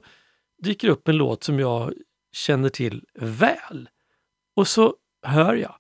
dyker 0.64 0.90
upp 0.90 1.08
en 1.08 1.18
låt 1.18 1.44
som 1.44 1.60
jag 1.60 1.94
känner 2.32 2.70
till 2.70 3.06
väl. 3.14 3.90
Och 4.56 4.68
så 4.68 4.96
hör 5.24 5.56
jag, 5.56 5.76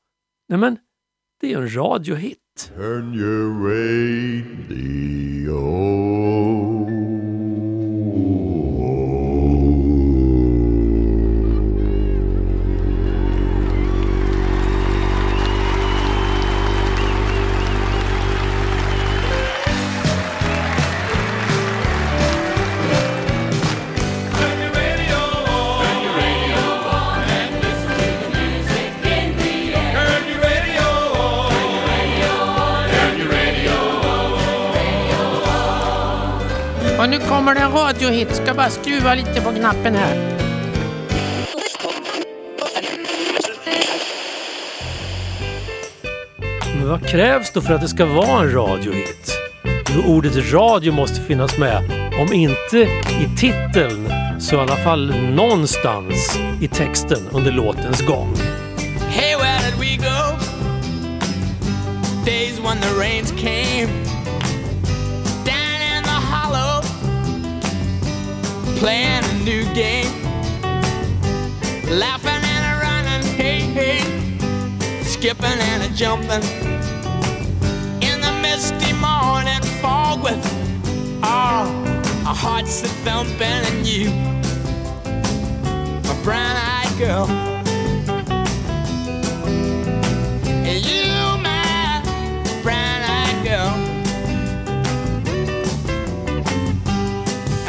nej 0.50 0.60
men 0.60 0.78
det 1.40 1.54
är 1.54 1.58
en 1.58 1.76
radiohit. 1.76 2.72
Turn 2.76 3.14
your 3.14 3.64
way 3.64 4.17
radiohit. 38.08 38.36
Ska 38.36 38.54
bara 38.54 38.70
skruva 38.70 39.16
lite 39.16 39.42
på 39.42 39.52
knappen 39.52 39.96
här. 39.96 40.38
Men 46.76 46.90
vad 46.90 47.08
krävs 47.08 47.52
då 47.54 47.62
för 47.62 47.74
att 47.74 47.82
det 47.82 47.88
ska 47.88 48.06
vara 48.06 48.42
en 48.42 48.52
radiohit? 48.52 49.38
Jo, 49.96 50.16
ordet 50.16 50.54
radio 50.54 50.94
måste 50.94 51.22
finnas 51.22 51.58
med. 51.58 51.84
Om 52.20 52.34
inte 52.34 52.78
i 53.22 53.38
titeln 53.38 54.10
så 54.40 54.56
i 54.56 54.60
alla 54.60 54.76
fall 54.76 55.14
någonstans 55.34 56.40
i 56.62 56.68
texten 56.68 57.20
under 57.32 57.52
låtens 57.52 58.02
gång. 58.02 58.36
Hey, 59.10 59.36
where 59.36 59.60
did 59.72 59.80
we 59.80 59.98
go? 59.98 60.38
Days 62.26 62.60
when 62.60 62.78
the 62.82 63.00
rains 63.00 63.32
came 63.32 64.07
playing 68.78 69.24
a 69.24 69.34
new 69.44 69.64
game, 69.74 70.12
laughing 72.00 72.44
and 72.44 72.64
a 72.64 72.76
running, 72.80 73.26
hey, 73.36 73.60
hey, 73.60 74.02
skipping 75.04 75.46
and 75.46 75.84
a 75.84 75.90
jumping 75.96 76.44
in 78.04 78.22
the 78.22 78.32
misty 78.44 78.94
morning 78.94 79.62
fog 79.82 80.22
with 80.24 80.38
all 81.24 81.68
our 82.28 82.36
hearts 82.36 82.84
a 82.84 82.88
thumping 83.04 83.42
and 83.42 83.88
you, 83.88 84.12
my 86.08 86.16
brown-eyed 86.24 86.98
girl. 87.00 87.28
And 90.70 90.86
you, 90.86 91.08
my 91.42 92.04
brown-eyed 92.62 93.44
girl. 93.44 93.74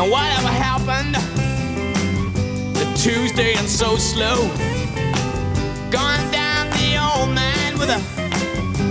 And 0.00 0.10
whatever 0.12 0.57
Tuesday 2.98 3.54
and 3.54 3.68
so 3.68 3.96
slow? 3.96 4.48
Gone 5.88 6.32
down 6.32 6.68
the 6.70 6.98
old 6.98 7.32
man 7.32 7.78
with 7.78 7.90
a 7.90 8.00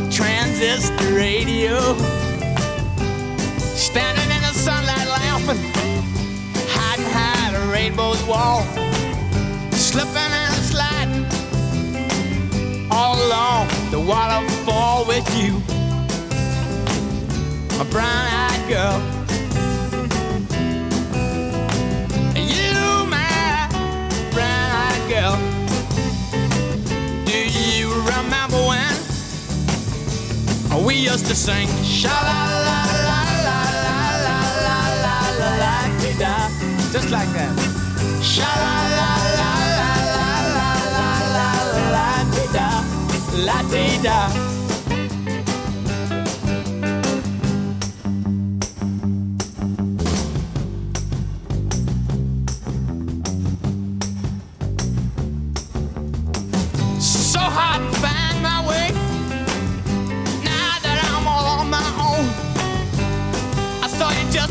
transistor 0.10 1.14
radio. 1.14 1.78
Standing 3.76 4.32
in 4.32 4.42
the 4.44 4.54
sunlight 4.54 5.08
laughing, 5.10 5.60
hiding 6.70 7.04
behind 7.04 7.58
a 7.58 7.70
rainbow's 7.70 8.24
wall. 8.24 8.64
Slipping 9.72 10.16
and 10.16 10.54
sliding 10.64 11.26
all 12.90 13.18
along 13.28 13.68
the 13.92 14.00
waterfall 14.00 15.06
with 15.06 15.28
you. 15.36 15.58
A 17.82 17.86
brown 17.92 18.26
eyed 18.32 18.70
girl. 18.70 19.17
We 30.88 30.96
used 30.96 31.26
to 31.26 31.36
sing 31.36 31.68
sha 31.84 32.08
la 32.28 32.40
la 32.66 32.80
la 33.08 33.20
la 33.46 33.60
la 33.86 33.98
la 34.26 34.38
la 34.66 34.78
la 35.04 35.18
la 35.42 35.52
la 35.62 35.76
da 36.22 36.36
just 36.94 37.10
like 37.16 37.32
that 37.38 37.54
sha 38.32 38.48
la 38.64 38.76
la 39.00 39.12
la 39.40 39.52
la 39.80 39.92
la 40.16 40.30
la 40.56 40.70
la 40.96 41.10
la 41.36 41.50
la 41.96 42.08
da 42.56 42.70
la 43.48 43.58
da 44.08 44.57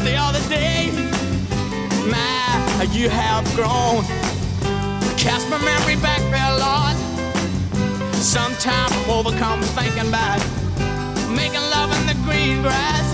the 0.06 0.16
other 0.16 0.48
day. 0.48 0.90
My, 2.08 2.86
you 2.92 3.08
have 3.08 3.44
grown. 3.56 4.04
Cast 5.18 5.50
my 5.50 5.58
memory 5.58 5.96
back 5.96 6.22
there, 6.30 6.52
Lord. 6.64 6.96
Sometimes 8.14 8.92
I'm 8.92 9.10
overcome 9.10 9.60
thinking 9.74 10.08
about 10.08 10.38
making 11.28 11.64
love 11.74 11.90
in 11.98 12.06
the 12.06 12.14
green 12.24 12.62
grass 12.62 13.06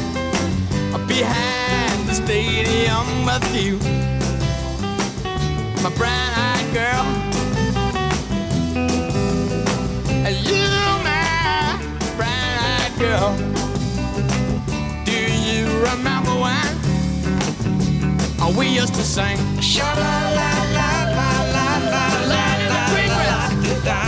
behind 1.09 2.09
the 2.09 2.15
stadium 2.15 3.07
with 3.25 3.49
you. 3.57 3.79
My 5.83 5.91
brown 5.97 6.33
eyed 6.49 6.69
girl. 6.75 7.05
You, 10.51 10.67
my 11.09 11.79
brown 12.19 12.55
eyed 12.77 12.95
girl. 12.99 13.31
Do 15.05 15.21
you 15.49 15.67
remember 15.89 16.31
when 16.31 16.72
we 18.57 18.69
used 18.69 18.95
to 18.95 19.03
sing? 19.03 19.37
Sha 19.61 19.85
la 19.95 20.31
la 20.39 20.51
la 20.77 20.91
la 21.17 21.31
la 21.55 21.69
la 21.93 22.07
la 22.33 22.47
la 22.71 22.71
la 22.71 22.83
la 23.89 24.03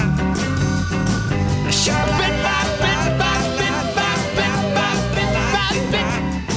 Sha 1.70 1.98
bit 2.18 2.36
bit 2.44 2.68
bit 2.82 3.02
bit 3.20 3.44
bit 3.96 4.12
bit 5.92 6.12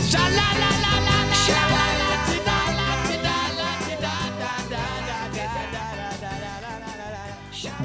Sha 0.10 0.24
la 0.38 0.48
la 0.62 0.72
la 0.84 0.94
la 1.08 1.18
la 1.30 1.36
Sha 1.44 1.62
la 1.76 1.86
la 2.02 2.12
la 2.48 3.36
la 3.58 3.70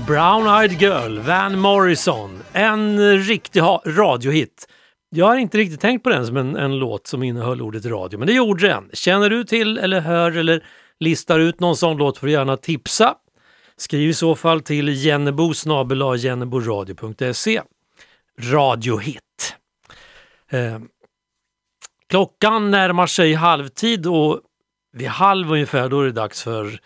Brown 0.06 0.46
Eyed 0.46 0.78
Girl, 0.78 1.20
Van 1.20 1.58
Morrison. 1.58 2.30
En 2.52 2.98
riktig 2.98 3.62
radiohit. 3.84 4.71
Jag 5.14 5.26
har 5.26 5.36
inte 5.36 5.58
riktigt 5.58 5.80
tänkt 5.80 6.02
på 6.02 6.10
den 6.10 6.26
som 6.26 6.36
en, 6.36 6.56
en 6.56 6.78
låt 6.78 7.06
som 7.06 7.22
innehöll 7.22 7.62
ordet 7.62 7.86
radio, 7.86 8.18
men 8.18 8.26
det 8.26 8.32
gjorde 8.32 8.68
den. 8.68 8.90
Känner 8.92 9.30
du 9.30 9.44
till 9.44 9.78
eller 9.78 10.00
hör 10.00 10.36
eller 10.36 10.64
listar 11.00 11.38
ut 11.38 11.60
någon 11.60 11.76
sån 11.76 11.96
låt 11.96 12.18
får 12.18 12.26
du 12.26 12.32
gärna 12.32 12.56
tipsa. 12.56 13.14
Skriv 13.76 14.08
i 14.08 14.14
så 14.14 14.34
fall 14.34 14.60
till 14.60 14.88
jennebo 14.88 15.52
jenneboradio.se. 16.16 17.62
Radiohit. 18.40 19.56
Eh, 20.50 20.78
klockan 22.08 22.70
närmar 22.70 23.06
sig 23.06 23.34
halvtid 23.34 24.06
och 24.06 24.40
vid 24.92 25.08
halv 25.08 25.52
ungefär 25.52 25.88
då 25.88 26.00
är 26.00 26.04
det 26.04 26.12
dags 26.12 26.42
för 26.42 26.80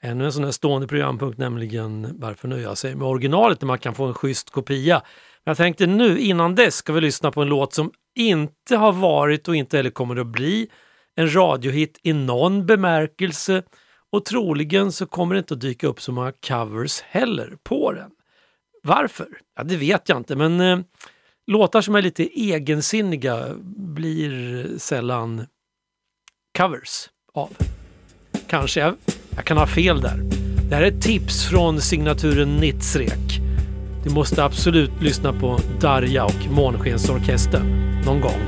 Ännu 0.00 0.24
en 0.24 0.32
sån 0.32 0.44
här 0.44 0.50
stående 0.50 0.86
programpunkt, 0.86 1.38
nämligen 1.38 2.14
Varför 2.18 2.48
nöja 2.48 2.76
sig 2.76 2.94
med 2.94 3.08
originalet 3.08 3.60
när 3.60 3.66
man 3.66 3.78
kan 3.78 3.94
få 3.94 4.04
en 4.04 4.14
schysst 4.14 4.50
kopia. 4.50 5.02
Jag 5.48 5.56
tänkte 5.56 5.86
nu, 5.86 6.18
innan 6.18 6.54
dess, 6.54 6.74
ska 6.74 6.92
vi 6.92 7.00
lyssna 7.00 7.30
på 7.30 7.42
en 7.42 7.48
låt 7.48 7.74
som 7.74 7.92
inte 8.14 8.76
har 8.76 8.92
varit 8.92 9.48
och 9.48 9.56
inte 9.56 9.76
heller 9.76 9.90
kommer 9.90 10.16
att 10.16 10.26
bli 10.26 10.68
en 11.16 11.34
radiohit 11.34 12.00
i 12.02 12.12
någon 12.12 12.66
bemärkelse 12.66 13.62
och 14.12 14.24
troligen 14.24 14.92
så 14.92 15.06
kommer 15.06 15.34
det 15.34 15.38
inte 15.38 15.54
att 15.54 15.60
dyka 15.60 15.86
upp 15.86 16.00
så 16.00 16.12
många 16.12 16.32
covers 16.48 17.00
heller 17.00 17.56
på 17.62 17.92
den. 17.92 18.10
Varför? 18.82 19.28
Ja, 19.56 19.62
det 19.62 19.76
vet 19.76 20.08
jag 20.08 20.18
inte, 20.18 20.36
men 20.36 20.60
eh, 20.60 20.78
låtar 21.46 21.80
som 21.80 21.94
är 21.94 22.02
lite 22.02 22.40
egensinniga 22.40 23.46
blir 23.76 24.66
sällan 24.78 25.46
covers 26.58 27.10
av. 27.34 27.56
Kanske, 28.46 28.80
jag, 28.80 28.94
jag 29.36 29.44
kan 29.44 29.56
ha 29.56 29.66
fel 29.66 30.00
där. 30.00 30.20
Det 30.68 30.74
här 30.74 30.82
är 30.82 30.92
ett 30.92 31.02
tips 31.02 31.48
från 31.48 31.80
signaturen 31.80 32.56
Nitzrek. 32.56 33.27
Du 34.08 34.14
måste 34.14 34.44
absolut 34.44 34.90
lyssna 35.00 35.32
på 35.32 35.60
Darja 35.80 36.24
och 36.24 36.46
Månskensorkestern 36.50 38.00
någon 38.04 38.20
gång. 38.20 38.40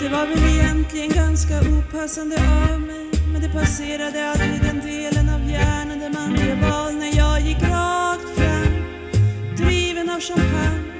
Det 0.00 0.08
var 0.08 0.26
väl 0.26 0.54
egentligen 0.54 1.08
ganska 1.08 1.60
opassande 1.60 2.36
av 2.36 2.80
mig 2.80 3.06
Men 3.32 3.42
det 3.42 3.48
passerade 3.48 4.30
aldrig 4.30 4.62
den 4.62 4.80
delen 4.80 5.28
av 5.34 5.50
hjärnan 5.50 5.98
där 5.98 6.10
man 6.10 6.32
blev 6.32 6.60
val 6.60 6.94
När 6.94 7.16
jag 7.16 7.40
gick 7.40 7.62
rakt 7.62 8.28
fram, 8.36 8.74
driven 9.56 10.10
av 10.10 10.20
champagne 10.20 10.92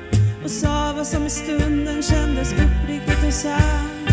Och 0.45 0.51
sa 0.51 0.93
vad 0.97 1.07
som 1.07 1.27
i 1.27 1.31
stunden 1.31 2.03
kändes 2.03 2.53
uppriktigt 2.53 3.27
och 3.27 3.35
sant 3.35 4.09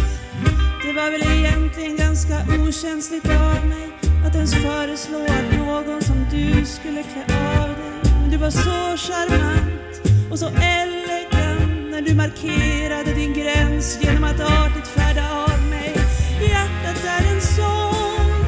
Det 0.86 0.94
var 0.94 1.12
väl 1.12 1.40
egentligen 1.40 1.98
ganska 1.98 2.38
okänsligt 2.68 3.26
av 3.26 3.66
mig 3.68 3.88
Att 4.28 4.36
ens 4.36 4.54
föreslå 4.54 5.20
att 5.24 5.58
någon 5.58 6.02
som 6.02 6.26
du 6.32 6.66
skulle 6.66 7.04
klä 7.04 7.24
av 7.62 7.68
dig 7.68 7.87
du 8.32 8.38
var 8.38 8.50
så 8.50 8.98
charmant 8.98 10.02
och 10.32 10.40
så 10.40 10.48
elegant 10.48 11.92
när 11.92 12.02
du 12.02 12.16
markerade 12.16 13.14
din 13.14 13.34
gräns 13.34 14.00
genom 14.02 14.24
att 14.24 14.40
artigt 14.40 14.88
färda 14.88 15.24
av 15.32 15.70
mig. 15.70 15.94
Hjärtat 16.42 17.06
är 17.06 17.36
en 17.36 17.42
sång 17.42 18.46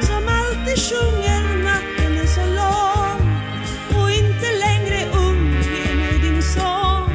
som 0.00 0.22
alltid 0.28 0.78
sjunger 0.78 1.64
natten 1.64 2.18
är 2.18 2.26
så 2.26 2.46
lång 2.60 3.20
och 4.02 4.10
inte 4.10 4.48
längre 4.64 4.98
ung, 5.28 5.52
ge 5.62 5.94
mig 5.94 6.18
din 6.22 6.42
sång. 6.42 7.10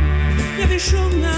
Jag 0.60 0.68
vill 0.68 0.80
sjunga 0.80 1.31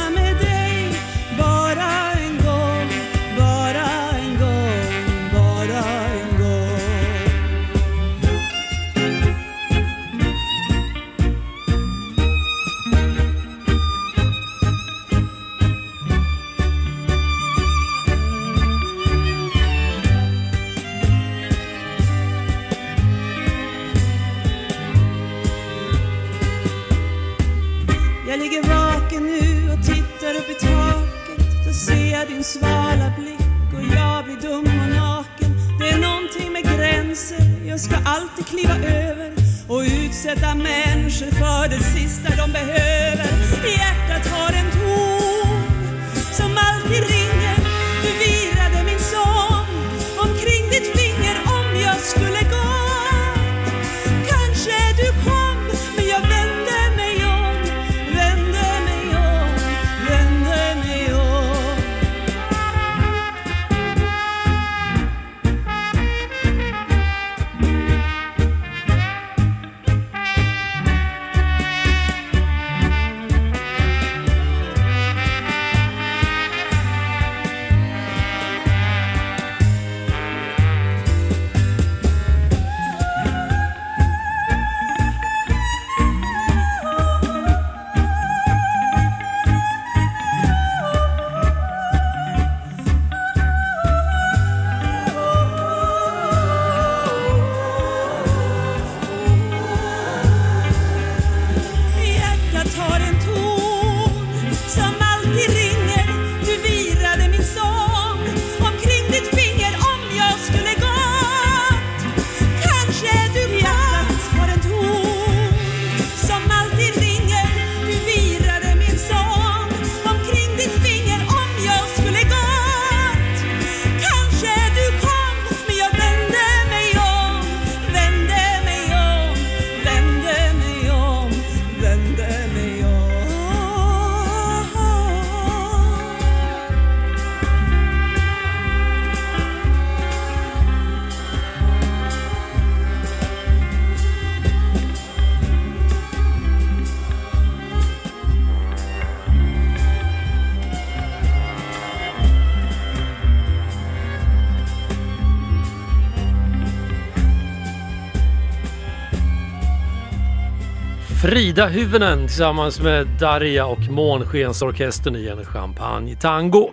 Ida 161.53 161.67
Hyvönen 161.67 162.27
tillsammans 162.27 162.81
med 162.81 163.07
Darja 163.19 163.65
och 163.65 163.79
Månskensorkestern 163.79 165.15
i 165.15 165.27
en 165.27 165.45
champagne-tango. 165.45 166.71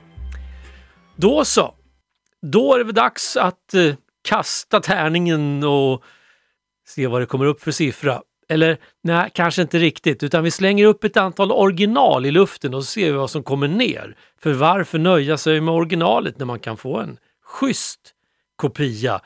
Då 1.16 1.44
så. 1.44 1.74
Då 2.42 2.74
är 2.74 2.78
det 2.78 2.84
väl 2.84 2.94
dags 2.94 3.36
att 3.36 3.74
eh, 3.74 3.94
kasta 4.28 4.80
tärningen 4.80 5.64
och 5.64 6.04
se 6.86 7.06
vad 7.06 7.22
det 7.22 7.26
kommer 7.26 7.44
upp 7.44 7.62
för 7.62 7.70
siffra. 7.70 8.22
Eller 8.48 8.78
nej, 9.02 9.30
kanske 9.34 9.62
inte 9.62 9.78
riktigt, 9.78 10.22
utan 10.22 10.44
vi 10.44 10.50
slänger 10.50 10.84
upp 10.84 11.04
ett 11.04 11.16
antal 11.16 11.52
original 11.52 12.26
i 12.26 12.30
luften 12.30 12.74
och 12.74 12.84
så 12.84 12.90
ser 12.90 13.04
vi 13.04 13.12
vad 13.12 13.30
som 13.30 13.42
kommer 13.42 13.68
ner. 13.68 14.16
För 14.42 14.52
varför 14.52 14.98
nöja 14.98 15.36
sig 15.36 15.60
med 15.60 15.74
originalet 15.74 16.38
när 16.38 16.46
man 16.46 16.60
kan 16.60 16.76
få 16.76 16.98
en 16.98 17.18
schysst 17.44 18.00
kopia? 18.56 19.20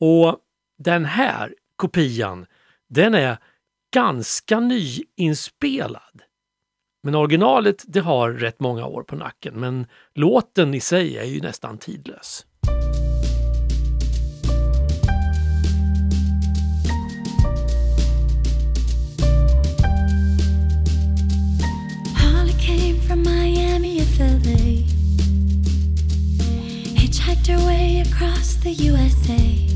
Och 0.00 0.36
den 0.78 1.04
här 1.04 1.54
kopian, 1.76 2.46
den 2.88 3.14
är 3.14 3.38
ganska 3.94 4.60
nyinspelad. 4.60 6.22
Men 7.02 7.14
originalet 7.14 7.84
det 7.86 8.00
har 8.00 8.30
rätt 8.30 8.60
många 8.60 8.86
år 8.86 9.02
på 9.02 9.16
nacken, 9.16 9.54
men 9.54 9.86
låten 10.14 10.74
i 10.74 10.80
sig 10.80 11.18
är 11.18 11.24
ju 11.24 11.40
nästan 11.40 11.78
tidlös. 11.78 12.46
Holly 22.22 22.52
came 22.52 23.00
from 23.00 23.22
Miami 23.22 24.00
of 24.00 24.18
LA. 24.18 24.84
Hitchhiked 26.94 27.46
her 27.46 27.58
way 27.66 28.00
across 28.00 28.62
the 28.62 28.88
USA. 28.88 29.68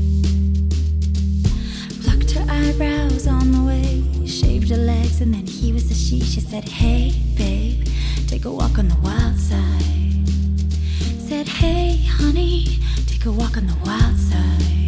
Her 2.33 2.45
eyebrows 2.49 3.27
on 3.27 3.51
the 3.51 3.61
way. 3.61 4.03
Shaved 4.25 4.69
her 4.69 4.77
legs 4.77 5.21
and 5.21 5.33
then 5.33 5.45
he 5.45 5.71
was 5.71 5.91
a 5.91 5.93
she. 5.93 6.19
She 6.19 6.39
said, 6.39 6.67
Hey, 6.67 7.13
babe, 7.37 7.87
take 8.27 8.45
a 8.45 8.51
walk 8.51 8.79
on 8.79 8.87
the 8.87 8.97
wild 9.01 9.37
side. 9.39 10.27
Said, 11.27 11.47
Hey, 11.47 11.97
honey, 12.05 12.79
take 13.05 13.25
a 13.25 13.31
walk 13.31 13.55
on 13.57 13.67
the 13.67 13.77
wild 13.85 14.17
side. 14.17 14.82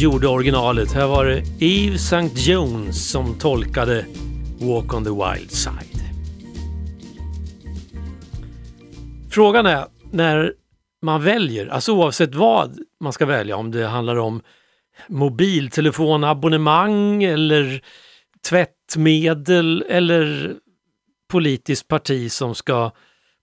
Gjorde 0.00 0.28
originalet. 0.28 0.92
Här 0.92 1.06
var 1.06 1.24
det 1.24 1.42
Eve 1.60 1.94
St. 1.94 2.30
Jones 2.34 3.10
som 3.10 3.38
tolkade 3.38 4.06
Walk 4.60 4.94
on 4.94 5.04
the 5.04 5.10
Wild 5.10 5.50
Side. 5.50 6.02
Frågan 9.30 9.66
är 9.66 9.86
när 10.10 10.52
man 11.02 11.22
väljer, 11.22 11.66
alltså 11.66 11.92
oavsett 11.92 12.34
vad 12.34 12.78
man 13.00 13.12
ska 13.12 13.26
välja, 13.26 13.56
om 13.56 13.70
det 13.70 13.86
handlar 13.86 14.16
om 14.16 14.42
mobiltelefonabonnemang 15.08 17.24
eller 17.24 17.82
tvättmedel 18.48 19.84
eller 19.88 20.54
politiskt 21.30 21.88
parti 21.88 22.32
som 22.32 22.54
ska 22.54 22.90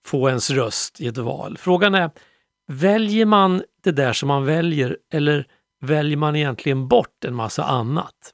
få 0.05 0.29
ens 0.29 0.51
röst 0.51 1.01
i 1.01 1.07
ett 1.07 1.17
val. 1.17 1.57
Frågan 1.57 1.95
är, 1.95 2.09
väljer 2.67 3.25
man 3.25 3.63
det 3.83 3.91
där 3.91 4.13
som 4.13 4.27
man 4.27 4.45
väljer 4.45 4.97
eller 5.13 5.47
väljer 5.85 6.17
man 6.17 6.35
egentligen 6.35 6.87
bort 6.87 7.25
en 7.25 7.35
massa 7.35 7.63
annat? 7.63 8.33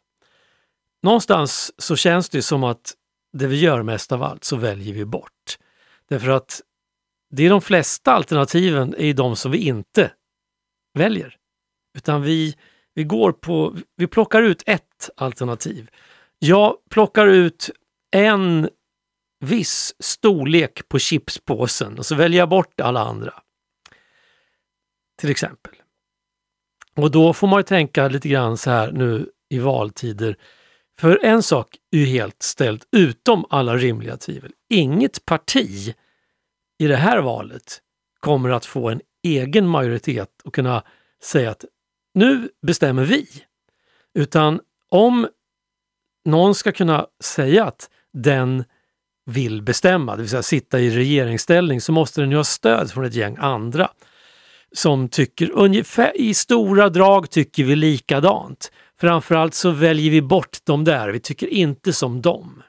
Någonstans 1.03 1.73
så 1.77 1.95
känns 1.95 2.29
det 2.29 2.41
som 2.41 2.63
att 2.63 2.93
det 3.33 3.47
vi 3.47 3.59
gör 3.59 3.83
mest 3.83 4.11
av 4.11 4.23
allt 4.23 4.43
så 4.43 4.55
väljer 4.55 4.93
vi 4.93 5.05
bort. 5.05 5.57
Därför 6.09 6.29
att 6.29 6.61
det 7.29 7.45
är 7.45 7.49
de 7.49 7.61
flesta 7.61 8.11
alternativen 8.11 8.95
är 8.97 9.13
de 9.13 9.35
som 9.35 9.51
vi 9.51 9.57
inte 9.57 10.11
väljer. 10.93 11.37
Utan 11.97 12.21
vi, 12.21 12.55
vi 12.93 13.03
går 13.03 13.31
på, 13.31 13.75
vi 13.95 14.07
plockar 14.07 14.41
ut 14.41 14.63
ett 14.65 15.09
alternativ. 15.17 15.89
Jag 16.39 16.77
plockar 16.89 17.27
ut 17.27 17.69
en 18.11 18.69
viss 19.39 19.95
storlek 19.99 20.87
på 20.87 20.99
chipspåsen 20.99 21.97
och 21.97 22.05
så 22.05 22.15
väljer 22.15 22.39
jag 22.39 22.49
bort 22.49 22.79
alla 22.79 22.99
andra. 22.99 23.33
Till 25.17 25.29
exempel. 25.29 25.80
Och 26.95 27.11
då 27.11 27.33
får 27.33 27.47
man 27.47 27.59
ju 27.59 27.63
tänka 27.63 28.07
lite 28.07 28.29
grann 28.29 28.57
så 28.57 28.69
här 28.69 28.91
nu 28.91 29.29
i 29.49 29.59
valtider. 29.59 30.37
För 30.99 31.25
en 31.25 31.43
sak 31.43 31.77
är 31.91 31.97
ju 31.97 32.05
helt 32.05 32.43
ställt 32.43 32.87
utom 32.91 33.45
alla 33.49 33.75
rimliga 33.75 34.17
tvivel. 34.17 34.51
Inget 34.69 35.25
parti 35.25 35.95
i 36.79 36.87
det 36.87 36.95
här 36.95 37.21
valet 37.21 37.81
kommer 38.19 38.49
att 38.49 38.65
få 38.65 38.89
en 38.89 39.01
egen 39.23 39.67
majoritet 39.67 40.29
och 40.43 40.53
kunna 40.53 40.83
säga 41.23 41.51
att 41.51 41.65
nu 42.13 42.49
bestämmer 42.61 43.05
vi. 43.05 43.27
Utan 44.13 44.59
om 44.89 45.27
någon 46.25 46.55
ska 46.55 46.71
kunna 46.71 47.07
säga 47.23 47.65
att 47.65 47.89
den 48.13 48.63
vill 49.25 49.61
bestämma, 49.61 50.15
det 50.15 50.21
vill 50.21 50.29
säga 50.29 50.43
sitta 50.43 50.79
i 50.79 50.89
regeringsställning, 50.89 51.81
så 51.81 51.91
måste 51.91 52.21
den 52.21 52.31
ju 52.31 52.37
ha 52.37 52.43
stöd 52.43 52.91
från 52.91 53.05
ett 53.05 53.13
gäng 53.13 53.37
andra 53.39 53.89
som 54.75 55.09
tycker 55.09 55.51
ungefär 55.51 56.17
i 56.17 56.33
stora 56.33 56.89
drag 56.89 57.29
tycker 57.29 57.63
vi 57.63 57.75
likadant. 57.75 58.71
Framförallt 58.99 59.53
så 59.53 59.71
väljer 59.71 60.11
vi 60.11 60.21
bort 60.21 60.57
de 60.63 60.83
där, 60.83 61.09
vi 61.09 61.19
tycker 61.19 61.47
inte 61.47 61.93
som 61.93 62.21
dem. 62.21 62.63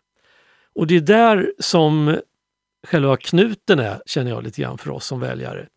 Och 0.75 0.87
det 0.87 0.97
är 0.97 1.01
där 1.01 1.53
som 1.59 2.17
själva 2.87 3.17
knuten 3.17 3.79
är, 3.79 4.03
känner 4.07 4.31
jag 4.31 4.45
lite 4.45 4.63
grann 4.63 4.79
för 4.79 4.91
oss 4.91 5.07
som 5.07 5.21
väljare. 5.21 5.69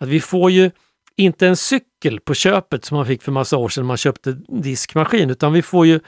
Att 0.00 0.08
vi 0.08 0.20
får 0.20 0.50
ju 0.50 0.70
inte 1.16 1.46
en 1.46 1.56
cykel 1.56 2.20
på 2.20 2.34
köpet 2.34 2.84
som 2.84 2.96
man 2.96 3.06
fick 3.06 3.22
för 3.22 3.32
massa 3.32 3.56
år 3.56 3.68
sedan 3.68 3.86
man 3.86 3.96
köpte 3.96 4.32
diskmaskin, 4.48 5.30
utan 5.30 5.52
vi 5.52 5.62
får 5.62 5.86
ju 5.86 6.00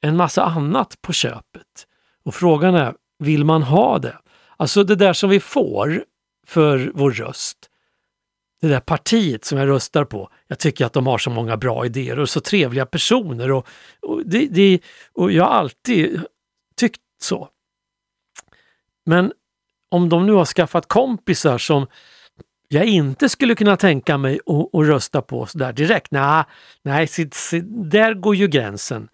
en 0.00 0.16
massa 0.16 0.44
annat 0.44 0.98
på 1.02 1.12
köpet. 1.12 1.86
Och 2.24 2.34
frågan 2.34 2.74
är, 2.74 2.94
vill 3.18 3.44
man 3.44 3.62
ha 3.62 3.98
det? 3.98 4.18
Alltså 4.56 4.84
det 4.84 4.96
där 4.96 5.12
som 5.12 5.30
vi 5.30 5.40
får 5.40 6.04
för 6.46 6.92
vår 6.94 7.10
röst, 7.10 7.58
det 8.60 8.68
där 8.68 8.80
partiet 8.80 9.44
som 9.44 9.58
jag 9.58 9.68
röstar 9.68 10.04
på, 10.04 10.30
jag 10.46 10.58
tycker 10.58 10.86
att 10.86 10.92
de 10.92 11.06
har 11.06 11.18
så 11.18 11.30
många 11.30 11.56
bra 11.56 11.86
idéer 11.86 12.18
och 12.18 12.28
så 12.28 12.40
trevliga 12.40 12.86
personer 12.86 13.52
och, 13.52 13.68
och, 14.02 14.22
det, 14.26 14.46
det, 14.46 14.80
och 15.12 15.32
jag 15.32 15.44
har 15.44 15.50
alltid 15.50 16.20
tyckt 16.76 17.00
så. 17.22 17.48
Men 19.06 19.32
om 19.90 20.08
de 20.08 20.26
nu 20.26 20.32
har 20.32 20.44
skaffat 20.44 20.88
kompisar 20.88 21.58
som 21.58 21.86
jag 22.68 22.84
inte 22.84 23.28
skulle 23.28 23.54
kunna 23.54 23.76
tänka 23.76 24.18
mig 24.18 24.40
att, 24.46 24.86
rösta 24.86 25.22
på 25.22 25.46
sådär 25.46 25.72
direkt. 25.72 26.10
Nah, 26.10 26.44
nej, 26.82 27.08
nej, 27.18 27.62
där 27.90 28.14
går 28.14 28.36
ju 28.36 28.48
gränsen. 28.48 29.08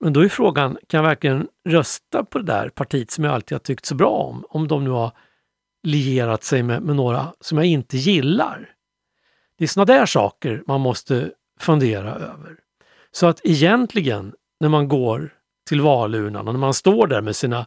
Men 0.00 0.12
då 0.12 0.20
är 0.20 0.28
frågan, 0.28 0.78
kan 0.86 0.98
jag 0.98 1.08
verkligen 1.08 1.48
rösta 1.68 2.24
på 2.24 2.38
det 2.38 2.44
där 2.44 2.68
partiet 2.68 3.10
som 3.10 3.24
jag 3.24 3.34
alltid 3.34 3.54
har 3.54 3.60
tyckt 3.60 3.86
så 3.86 3.94
bra 3.94 4.10
om? 4.10 4.44
Om 4.48 4.68
de 4.68 4.84
nu 4.84 4.90
har 4.90 5.12
lierat 5.82 6.44
sig 6.44 6.62
med, 6.62 6.82
med 6.82 6.96
några 6.96 7.32
som 7.40 7.58
jag 7.58 7.66
inte 7.66 7.96
gillar. 7.96 8.73
Det 9.58 9.64
är 9.64 9.68
sådana 9.68 9.98
där 9.98 10.06
saker 10.06 10.62
man 10.66 10.80
måste 10.80 11.32
fundera 11.60 12.14
över. 12.14 12.58
Så 13.10 13.26
att 13.26 13.40
egentligen 13.44 14.34
när 14.60 14.68
man 14.68 14.88
går 14.88 15.34
till 15.68 15.80
valurnan 15.80 16.48
och 16.48 16.54
när 16.54 16.60
man 16.60 16.74
står 16.74 17.06
där 17.06 17.20
med 17.20 17.36
sina 17.36 17.66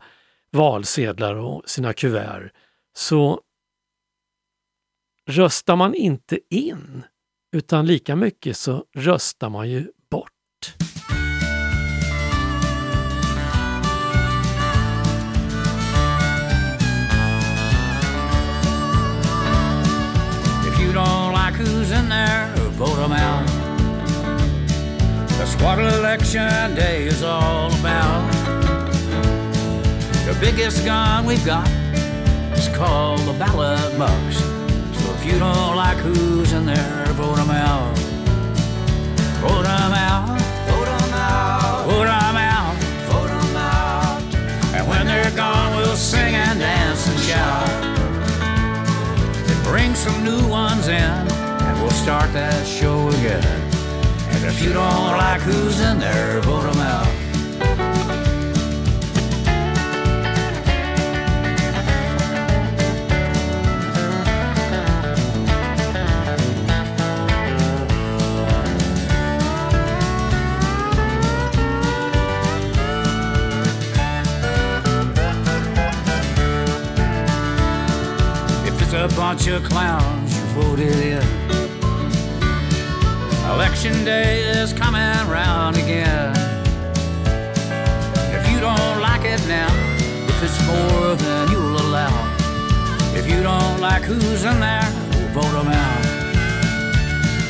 valsedlar 0.52 1.36
och 1.36 1.70
sina 1.70 1.94
kuvert 1.94 2.52
så 2.94 3.42
röstar 5.28 5.76
man 5.76 5.94
inte 5.94 6.40
in 6.50 7.04
utan 7.52 7.86
lika 7.86 8.16
mycket 8.16 8.58
så 8.58 8.86
röstar 8.96 9.50
man 9.50 9.70
ju 9.70 9.92
what 25.62 25.80
election 25.80 26.76
day 26.76 27.06
is 27.06 27.24
all 27.24 27.74
about. 27.80 28.32
The 30.26 30.38
biggest 30.40 30.86
gun 30.86 31.26
we've 31.26 31.46
got 31.46 31.68
is 32.58 32.68
called 32.70 33.20
the 33.22 33.34
ballot 33.34 33.98
box. 33.98 34.38
So 34.38 35.14
if 35.14 35.26
you 35.26 35.40
don't 35.40 35.76
like 35.76 35.98
who's 35.98 36.54
in 36.54 36.66
there, 36.66 37.06
vote 37.14 37.38
them 37.38 37.50
out. 37.50 37.98
Vote 39.40 39.64
them 39.64 39.94
out. 39.94 40.40
Vote 40.68 40.86
them 40.86 41.14
out. 41.14 41.86
Vote 41.86 42.06
them 42.06 42.36
out. 42.36 42.76
Vote 43.10 43.28
them 43.28 43.56
out. 43.56 44.22
And 44.76 44.88
when 44.88 45.06
they're 45.06 45.36
gone, 45.36 45.78
we'll 45.78 45.96
sing 45.96 46.36
and 46.36 46.60
dance 46.60 47.08
and 47.08 47.20
shout. 47.20 47.68
Then 49.48 49.64
bring 49.64 49.96
some 49.96 50.24
new 50.24 50.48
ones 50.48 50.88
in, 50.88 50.94
and 50.94 51.82
we'll 51.82 51.92
start 51.92 52.32
that 52.34 52.66
show 52.66 53.10
again. 53.10 53.67
If 54.48 54.64
you 54.64 54.72
don't 54.72 55.18
like 55.18 55.42
who's 55.42 55.82
in 55.82 56.00
there, 56.00 56.40
vote 56.40 56.62
them 56.62 56.80
out. 56.80 57.06
If 78.66 78.82
it's 78.82 78.94
a 78.94 79.14
bunch 79.14 79.48
of 79.48 79.64
clowns 79.64 80.34
you 80.34 80.44
voted 80.54 80.96
in. 80.96 81.47
Election 83.78 84.06
day 84.06 84.40
is 84.40 84.74
coming 84.74 85.30
round 85.30 85.78
again. 85.78 86.34
If 88.34 88.50
you 88.50 88.60
don't 88.60 89.00
like 89.00 89.22
it 89.24 89.40
now, 89.48 89.70
if 90.28 90.42
it's 90.42 90.60
more 90.66 91.14
than 91.14 91.52
you'll 91.52 91.78
allow, 91.78 92.10
if 93.14 93.30
you 93.30 93.44
don't 93.44 93.80
like 93.80 94.02
who's 94.02 94.46
in 94.46 94.60
there, 94.60 94.82
vote 95.32 95.52
them 95.52 95.68
out. 95.68 96.06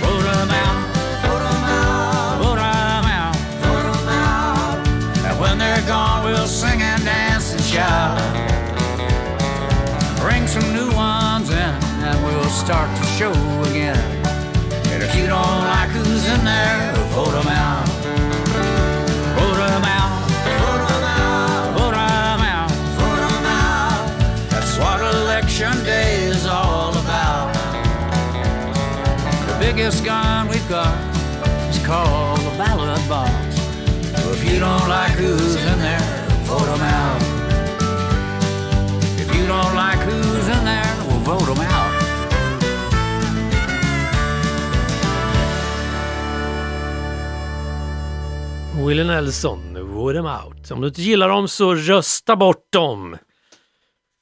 Vote 0.04 0.24
them 0.24 0.52
out. 0.52 0.80
Vote 1.24 1.44
out. 1.48 2.42
Vote 2.44 2.60
out. 2.60 3.36
Vote 3.64 3.88
out. 4.10 4.88
And 5.30 5.40
when 5.40 5.58
they're 5.58 5.88
gone, 5.88 6.26
we'll 6.26 6.46
sing 6.46 6.82
and 6.82 7.06
dance 7.06 7.54
and 7.54 7.64
shout. 7.64 8.20
Bring 10.20 10.46
some 10.46 10.74
new 10.74 10.92
ones 10.94 11.52
in, 11.52 11.74
and 12.04 12.26
we'll 12.26 12.50
start 12.50 12.90
the 13.00 13.06
show 13.16 13.32
again. 13.72 14.17
You 15.18 15.26
don't 15.26 15.64
like 15.74 15.90
who's 15.90 16.26
in 16.30 16.46
there, 16.46 16.94
vote 17.16 17.32
them 17.32 17.48
out. 17.48 17.88
Vote 19.38 20.98
out. 21.04 21.42
Vote 21.78 21.94
out. 22.44 22.70
Vote 22.98 23.46
out. 23.46 24.06
That's 24.50 24.78
what 24.78 25.00
election 25.16 25.74
day 25.84 26.24
is 26.26 26.46
all 26.46 26.92
about. 26.98 27.54
The 29.48 29.58
biggest 29.60 30.06
gun 30.06 30.48
we've 30.48 30.70
got 30.70 30.96
is 31.70 31.80
called 31.86 32.40
the 32.40 32.56
ballot 32.58 33.02
box. 33.10 33.56
So 34.22 34.32
if 34.32 34.44
you 34.50 34.60
don't 34.60 34.88
like 34.88 35.14
who's 35.14 35.56
in 35.56 35.80
there, 35.80 36.28
vote 36.44 36.66
them 36.66 36.82
out. 36.82 37.22
If 39.20 39.36
you 39.36 39.48
don't 39.48 39.76
like 39.76 40.00
who's 40.00 40.48
in 40.48 40.64
there, 40.66 40.96
we'll 41.08 41.20
vote 41.20 41.46
them 41.46 41.60
out. 41.60 41.87
Willie 48.86 49.04
Nelson, 49.04 49.94
Wood 49.94 50.16
them 50.16 50.26
out. 50.26 50.72
Om 50.72 50.82
du 50.82 50.88
inte 50.88 51.02
gillar 51.02 51.30
dem 51.30 51.48
så 51.48 51.76
rösta 51.76 52.36
bort 52.36 52.72
dem. 52.72 53.18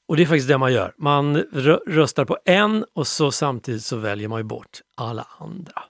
Och 0.07 0.17
det 0.17 0.23
är 0.23 0.27
faktiskt 0.27 0.47
det 0.47 0.57
man 0.57 0.73
gör. 0.73 0.93
Man 0.97 1.37
rö 1.37 1.79
röstar 1.87 2.25
på 2.25 2.37
en 2.45 2.85
och 2.95 3.07
så 3.07 3.31
samtidigt 3.31 3.83
så 3.83 3.97
väljer 3.97 4.27
man 4.27 4.39
ju 4.39 4.43
bort 4.43 4.81
alla 4.97 5.27
andra. 5.39 5.83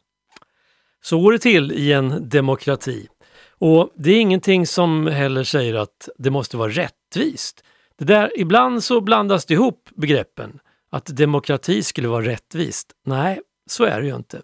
Så 1.03 1.21
går 1.21 1.31
det 1.31 1.39
till 1.39 1.71
i 1.71 1.93
en 1.93 2.29
demokrati. 2.29 3.07
Och 3.49 3.91
det 3.95 4.11
är 4.11 4.19
ingenting 4.19 4.67
som 4.67 5.07
heller 5.07 5.43
säger 5.43 5.73
att 5.73 6.09
det 6.17 6.29
måste 6.29 6.57
vara 6.57 6.71
rättvist. 6.71 7.63
Det 7.97 8.05
där, 8.05 8.31
ibland 8.35 8.83
så 8.83 9.01
blandas 9.01 9.45
det 9.45 9.53
ihop 9.53 9.89
begreppen. 9.95 10.59
Att 10.89 11.05
demokrati 11.05 11.83
skulle 11.83 12.07
vara 12.07 12.25
rättvist. 12.25 12.91
Nej, 13.05 13.41
så 13.69 13.83
är 13.83 14.01
det 14.01 14.07
ju 14.07 14.15
inte. 14.15 14.41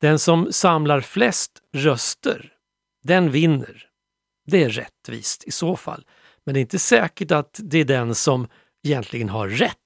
Den 0.00 0.18
som 0.18 0.52
samlar 0.52 1.00
flest 1.00 1.52
röster, 1.74 2.52
den 3.02 3.30
vinner. 3.30 3.86
Det 4.46 4.64
är 4.64 4.68
rättvist 4.68 5.44
i 5.44 5.50
så 5.50 5.76
fall. 5.76 6.04
Men 6.44 6.54
det 6.54 6.58
är 6.58 6.62
inte 6.62 6.78
säkert 6.78 7.30
att 7.30 7.60
det 7.62 7.78
är 7.78 7.84
den 7.84 8.14
som 8.14 8.48
egentligen 8.84 9.28
har 9.28 9.48
rätt 9.48 9.76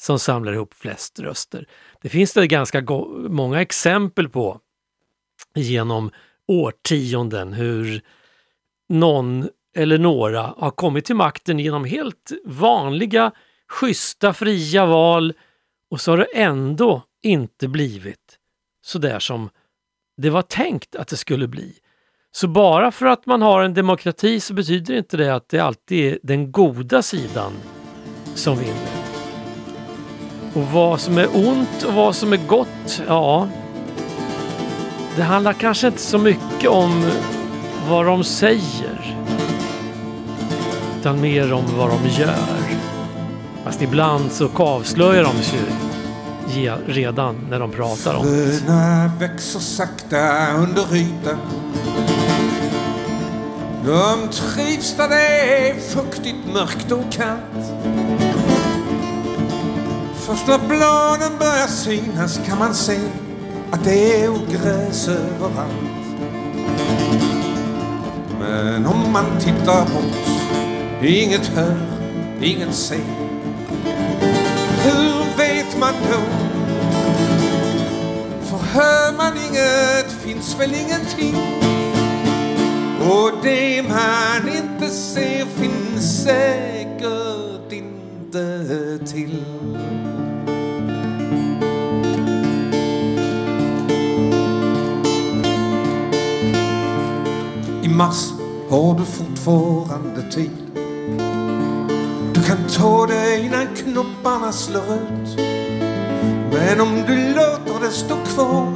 som 0.00 0.18
samlar 0.18 0.52
ihop 0.52 0.74
flest 0.74 1.18
röster. 1.18 1.68
Det 2.02 2.08
finns 2.08 2.32
det 2.32 2.46
ganska 2.46 2.84
många 3.28 3.60
exempel 3.60 4.28
på 4.28 4.60
genom 5.54 6.10
årtionden 6.48 7.52
hur 7.52 8.02
någon 8.88 9.48
eller 9.76 9.98
några 9.98 10.42
har 10.42 10.70
kommit 10.70 11.04
till 11.04 11.16
makten 11.16 11.58
genom 11.58 11.84
helt 11.84 12.32
vanliga, 12.44 13.32
schyssta, 13.68 14.32
fria 14.32 14.86
val 14.86 15.32
och 15.90 16.00
så 16.00 16.12
har 16.12 16.18
det 16.18 16.28
ändå 16.34 17.02
inte 17.22 17.68
blivit 17.68 18.38
så 18.84 18.98
där 18.98 19.18
som 19.18 19.50
det 20.16 20.30
var 20.30 20.42
tänkt 20.42 20.96
att 20.96 21.08
det 21.08 21.16
skulle 21.16 21.48
bli. 21.48 21.78
Så 22.36 22.48
bara 22.48 22.90
för 22.90 23.06
att 23.06 23.26
man 23.26 23.42
har 23.42 23.62
en 23.62 23.74
demokrati 23.74 24.40
så 24.40 24.54
betyder 24.54 24.94
inte 24.94 25.16
det 25.16 25.34
att 25.34 25.48
det 25.48 25.60
alltid 25.60 26.12
är 26.12 26.18
den 26.22 26.52
goda 26.52 27.02
sidan 27.02 27.52
som 28.34 28.58
vinner. 28.58 28.90
Och 30.54 30.62
vad 30.62 31.00
som 31.00 31.18
är 31.18 31.28
ont 31.48 31.82
och 31.86 31.92
vad 31.92 32.16
som 32.16 32.32
är 32.32 32.40
gott, 32.46 33.02
ja. 33.08 33.48
Det 35.16 35.22
handlar 35.22 35.52
kanske 35.52 35.86
inte 35.86 36.00
så 36.00 36.18
mycket 36.18 36.70
om 36.70 37.10
vad 37.88 38.06
de 38.06 38.24
säger. 38.24 39.16
Utan 41.00 41.20
mer 41.20 41.52
om 41.52 41.64
vad 41.76 41.90
de 41.90 42.08
gör. 42.08 42.34
Fast 43.64 43.82
ibland 43.82 44.32
så 44.32 44.50
avslöjar 44.54 45.24
de 45.24 45.42
sig 45.42 45.58
ju 45.58 46.72
redan 46.86 47.36
när 47.50 47.60
de 47.60 47.70
pratar 47.70 48.14
om 48.14 48.26
det. 48.26 48.52
Fröna 48.52 49.10
växer 49.18 49.60
sakta 49.60 50.52
under 50.56 50.96
ytan. 50.96 51.38
De 53.86 54.28
trivs 54.28 54.96
där 54.96 55.08
det 55.08 55.68
är 55.68 55.80
fuktigt, 55.80 56.36
mörkt 56.52 56.92
och 56.92 57.12
kallt. 57.12 57.66
Först 60.14 60.46
när 60.46 60.58
bladen 60.58 61.38
börjar 61.38 61.66
synas 61.66 62.40
kan 62.46 62.58
man 62.58 62.74
se 62.74 62.98
att 63.70 63.84
det 63.84 64.22
är 64.22 64.28
ogräs 64.28 65.08
överallt. 65.08 66.06
Men 68.40 68.86
om 68.86 69.12
man 69.12 69.24
tittar 69.40 69.84
bort, 69.84 71.02
inget 71.02 71.46
hör, 71.46 71.76
ingen 72.42 72.72
ser. 72.72 73.00
Hur 74.84 75.36
vet 75.38 75.78
man 75.78 75.94
då? 76.10 76.20
För 78.46 78.58
hör 78.58 79.12
man 79.16 79.32
inget 79.48 80.12
finns 80.22 80.60
väl 80.60 80.74
ingenting. 80.74 81.36
Och 83.08 83.32
det 83.42 83.82
man 83.82 84.48
inte 84.48 84.88
ser 84.88 85.46
finns 85.46 86.22
säkert 86.24 87.72
inte 87.72 88.98
till. 89.06 89.44
I 97.82 97.88
mars 97.88 98.32
har 98.70 98.98
du 98.98 99.04
fortfarande 99.04 100.32
tid. 100.32 100.50
Du 102.34 102.42
kan 102.42 102.58
ta 102.78 103.06
det 103.06 103.40
innan 103.40 103.66
knopparna 103.76 104.52
slår 104.52 104.82
ut. 104.94 105.38
Men 106.52 106.80
om 106.80 107.04
du 107.06 107.34
låter 107.34 107.80
det 107.80 107.90
stå 107.90 108.16
kvar 108.16 108.72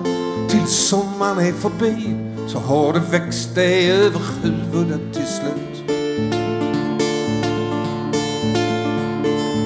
tills 0.49 0.89
sommaren 0.89 1.39
är 1.39 1.53
förbi 1.53 2.30
så 2.53 2.59
har 2.59 2.93
det 2.93 3.03
växt 3.11 3.55
dig 3.55 3.93
över 3.93 4.21
huvudet 4.43 5.15
till 5.15 5.27
slut. 5.27 5.91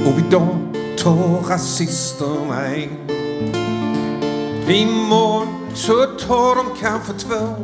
Och 0.07 0.19
idag 0.27 0.59
tar 0.99 1.49
rasisterna 1.49 2.77
in. 2.77 2.91
Imorgon 4.69 5.49
så 5.75 6.07
tar 6.07 6.55
de 6.55 6.65
kanske 6.81 7.13
två. 7.13 7.55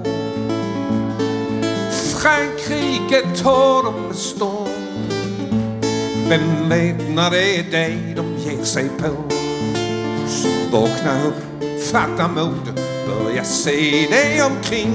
Frankrike 1.92 3.42
tar 3.42 3.84
de 3.84 4.02
med 4.06 4.16
storm. 4.16 4.68
Vem 6.28 6.68
vet 6.68 7.14
när 7.14 7.30
det 7.30 7.56
är 7.56 7.70
dig 7.70 8.14
de 8.16 8.36
ger 8.36 8.64
sig 8.64 8.88
på? 8.88 9.32
Så 10.28 10.48
vakna 10.72 11.24
upp, 11.26 11.64
fatta 11.92 12.28
mod, 12.28 12.79
jag 13.40 13.46
se 13.46 14.06
dig 14.10 14.42
omkring. 14.42 14.94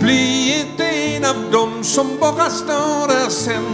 Bli 0.00 0.60
inte 0.60 0.84
en 0.84 1.24
av 1.24 1.52
dem 1.52 1.84
som 1.84 2.06
bara 2.20 2.50
står 2.50 3.08
där 3.08 3.30
sen 3.30 3.64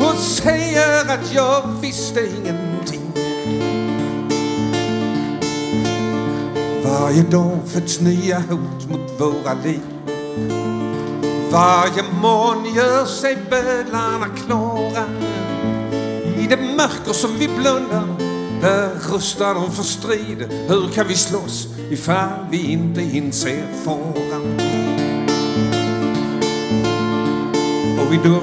och 0.00 0.16
säger 0.16 1.00
att 1.02 1.34
jag 1.34 1.62
visste 1.82 2.20
ingenting. 2.20 3.12
Varje 6.84 7.22
dag 7.22 7.58
föds 7.66 8.00
nya 8.00 8.38
hot 8.38 8.88
mot 8.90 9.20
våra 9.20 9.54
liv. 9.64 9.80
Varje 11.50 12.02
morgon 12.22 12.74
gör 12.74 13.04
sig 13.04 13.38
bödlarna 13.50 14.26
klara. 14.46 15.04
I 16.38 16.46
det 16.46 16.58
mörker 16.76 17.12
som 17.12 17.30
vi 17.38 17.48
blundar, 17.48 18.17
där 18.60 18.90
rustar 19.12 19.54
de 19.54 19.72
för 19.72 19.82
strid. 19.82 20.52
Hur 20.68 20.88
kan 20.88 21.08
vi 21.08 21.14
slåss 21.14 21.68
ifall 21.90 22.46
vi 22.50 22.72
inte 22.72 23.02
inser 23.02 23.64
faran? 23.84 24.60
Och 27.98 28.14
idag 28.14 28.42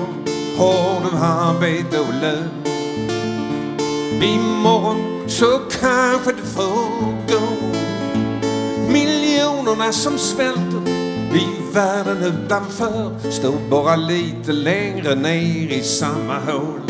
har 0.57 1.01
du 1.01 1.18
arbete 1.18 1.99
och 1.99 2.13
lön. 2.22 2.49
Imorgon 4.24 5.30
så 5.30 5.59
kanske 5.82 6.32
du 6.32 6.41
får 6.41 7.11
gå. 7.28 7.47
Miljonerna 8.91 9.91
som 9.91 10.18
svälter 10.18 10.89
i 11.34 11.74
världen 11.74 12.24
utanför 12.24 13.32
står 13.32 13.70
bara 13.70 13.95
lite 13.95 14.51
längre 14.51 15.16
ner 15.16 15.72
i 15.72 15.84
samma 15.84 16.39
hål. 16.39 16.82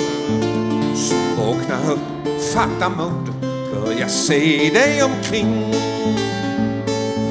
Så 0.96 1.16
vakna 1.38 1.94
upp, 1.94 2.35
fatta 2.54 2.90
mod, 2.90 3.34
börja 3.74 4.10
se 4.10 4.70
dig 4.74 5.04
omkring. 5.04 5.74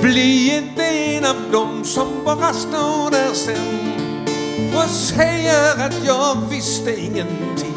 Bli 0.02 0.56
inte 0.56 0.82
en 0.84 1.24
av 1.24 1.36
dem 1.52 1.84
som 1.84 2.06
bara 2.24 2.52
står 2.52 3.10
där 3.10 3.34
sen 3.34 3.84
och 4.76 4.90
säger 4.90 5.86
att 5.86 6.06
jag 6.06 6.36
visste 6.50 7.00
ingenting. 7.00 7.74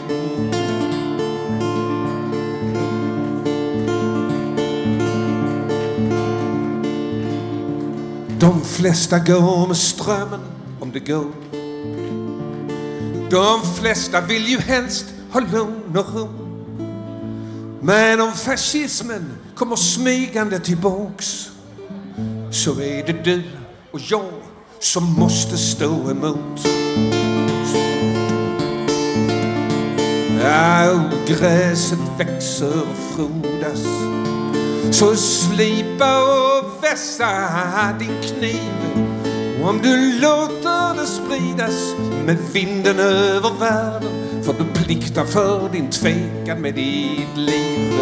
De 8.40 8.62
flesta 8.62 9.20
går 9.20 9.68
med 9.68 9.78
strömmen 9.78 10.42
om 10.80 10.92
det 10.92 11.00
går. 11.00 11.32
De 13.30 13.62
flesta 13.76 14.22
vill 14.22 14.48
ju 14.48 14.60
helst 14.60 15.06
ha 15.32 15.40
lugn 15.40 15.98
och 15.98 16.16
ro. 16.16 16.47
Men 17.88 18.22
om 18.22 18.34
fascismen 18.34 19.38
kommer 19.56 19.76
smygande 19.76 20.60
tillbaks 20.60 21.50
så 22.52 22.72
är 22.72 23.06
det 23.06 23.24
du 23.24 23.44
och 23.92 24.00
jag 24.00 24.32
som 24.80 25.14
måste 25.14 25.58
stå 25.58 26.12
emot. 26.12 26.68
Ja, 30.44 30.92
ogräset 30.92 32.00
växer 32.18 32.82
och 32.82 33.16
frodas 33.16 33.84
så 34.92 35.16
slipa 35.16 36.24
och 36.24 36.84
vässa 36.84 37.96
din 38.00 38.22
kniv 38.22 38.72
och 39.62 39.70
om 39.70 39.80
du 39.82 40.20
låter 40.20 40.96
det 40.96 41.06
spridas 41.06 41.96
med 42.26 42.38
vinden 42.54 43.00
över 43.00 43.60
världen 43.60 44.17
för 44.48 44.54
du 44.54 44.84
pliktar 44.84 45.26
för 45.26 45.70
din 45.70 45.90
tvekan 45.90 46.62
med 46.62 46.74
ditt 46.74 47.38
liv 47.38 47.98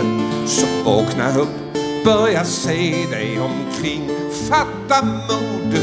så 0.47 0.65
vakna 0.83 1.37
upp, 1.37 1.73
börja 2.05 2.45
se 2.45 3.05
dig 3.11 3.39
omkring 3.39 4.09
fatta 4.49 5.05
mod 5.05 5.79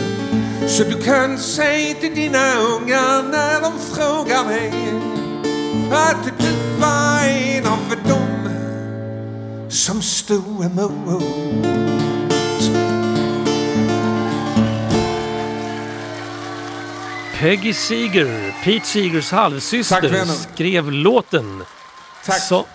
så 0.68 0.84
du 0.84 1.02
kan 1.02 1.38
säga 1.38 1.94
till 1.94 2.14
dina 2.14 2.54
ungar 2.54 3.22
när 3.22 3.60
de 3.60 3.72
frågar 3.78 4.48
dig 4.48 4.72
att 5.90 6.24
du 6.38 6.80
var 6.80 7.24
en 7.28 7.66
av 7.66 8.08
dem 8.08 8.48
som 9.68 10.02
stod 10.02 10.64
emot. 10.64 12.01
Peggy 17.42 17.72
Seeger, 17.72 18.52
Pete 18.64 18.86
Seegers 18.86 19.32
halvsyster, 19.32 20.24
skrev 20.24 20.92
låten. 20.92 21.62
Tack. 22.24 22.40
Så, 22.40 22.66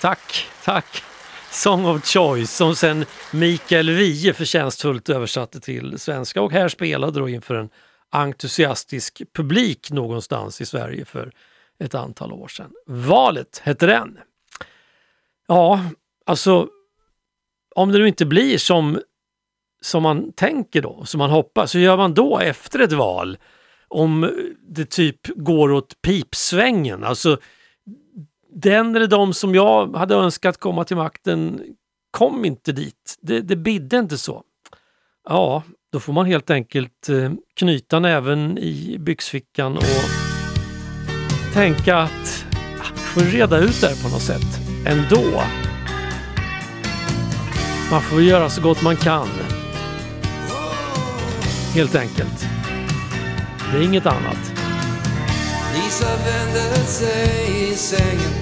tack, 0.00 0.48
tack. 0.64 1.02
Song 1.50 1.86
of 1.86 2.04
Choice 2.04 2.50
som 2.50 2.76
sen 2.76 3.04
Mikael 3.32 3.90
Wiehe 3.90 4.32
förtjänstfullt 4.32 5.08
översatte 5.08 5.60
till 5.60 5.98
svenska 5.98 6.42
och 6.42 6.52
här 6.52 6.68
spelade 6.68 7.20
då 7.20 7.28
inför 7.28 7.54
en 7.54 7.68
entusiastisk 8.10 9.22
publik 9.34 9.90
någonstans 9.90 10.60
i 10.60 10.66
Sverige 10.66 11.04
för 11.04 11.32
ett 11.78 11.94
antal 11.94 12.32
år 12.32 12.48
sedan. 12.48 12.72
Valet 12.86 13.60
hette 13.64 13.86
den. 13.86 14.18
Ja, 15.48 15.80
alltså 16.26 16.68
om 17.74 17.92
det 17.92 17.98
nu 17.98 18.08
inte 18.08 18.26
blir 18.26 18.58
som, 18.58 19.00
som 19.80 20.02
man 20.02 20.32
tänker 20.32 20.82
då, 20.82 21.04
som 21.04 21.18
man 21.18 21.30
hoppas, 21.30 21.70
så 21.70 21.78
gör 21.78 21.96
man 21.96 22.14
då 22.14 22.38
efter 22.38 22.78
ett 22.78 22.92
val? 22.92 23.38
Om 23.88 24.30
det 24.68 24.90
typ 24.90 25.26
går 25.36 25.72
åt 25.72 26.02
pipsvängen, 26.02 27.04
alltså 27.04 27.38
den 28.54 28.96
eller 28.96 29.06
de 29.06 29.34
som 29.34 29.54
jag 29.54 29.96
hade 29.96 30.14
önskat 30.14 30.60
komma 30.60 30.84
till 30.84 30.96
makten 30.96 31.60
kom 32.10 32.44
inte 32.44 32.72
dit. 32.72 33.18
Det, 33.20 33.40
det 33.40 33.56
bidde 33.56 33.98
inte 33.98 34.18
så. 34.18 34.42
Ja, 35.28 35.62
då 35.92 36.00
får 36.00 36.12
man 36.12 36.26
helt 36.26 36.50
enkelt 36.50 37.08
eh, 37.08 37.32
knyta 37.56 38.00
näven 38.00 38.58
i 38.58 38.96
byxfickan 38.98 39.76
och 39.76 39.84
tänka 41.54 41.96
att 41.96 42.46
ah, 42.80 42.96
får 42.96 43.20
reda 43.20 43.58
ut 43.58 43.80
det 43.80 43.86
här 43.86 44.02
på 44.02 44.08
något 44.08 44.22
sätt 44.22 44.60
ändå. 44.86 45.42
Man 47.90 48.02
får 48.02 48.22
göra 48.22 48.50
så 48.50 48.62
gott 48.62 48.82
man 48.82 48.96
kan. 48.96 49.28
Helt 51.74 51.94
enkelt. 51.94 52.55
Det 53.72 53.78
är 53.78 53.82
inget 53.82 54.06
annat. 54.06 54.52
Lisa 55.74 56.16
vänder 56.16 56.84
sig 56.84 57.70
i 57.72 57.74
sängen 57.74 58.32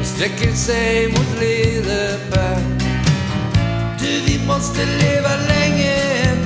och 0.00 0.06
sträcker 0.06 0.52
sig 0.52 1.08
mot 1.08 1.40
Lilleberg. 1.40 2.64
Du, 4.00 4.20
vi 4.26 4.46
måste 4.46 4.86
leva 4.86 5.28
länge 5.48 5.94
än. 6.24 6.38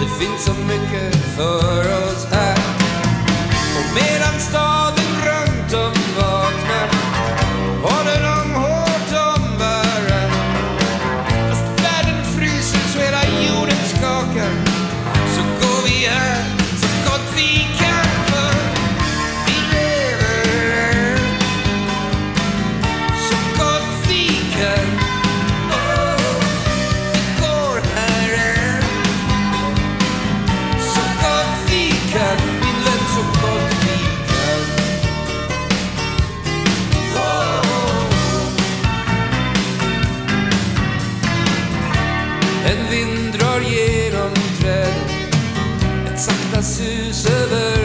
Det 0.00 0.24
finns 0.24 0.44
så 0.44 0.52
mycket 0.52 1.16
för 1.36 1.80
oss 1.80 2.26
här. 2.30 2.58
Och 3.78 3.94
medan 3.94 4.40
staden 4.40 5.09
En 42.70 42.90
vind 42.90 43.32
drar 43.32 43.60
genom 43.60 44.34
träden. 44.60 45.08
Ett 46.06 46.20
sakta 46.20 46.62
sus 46.62 47.26
över 47.26 47.79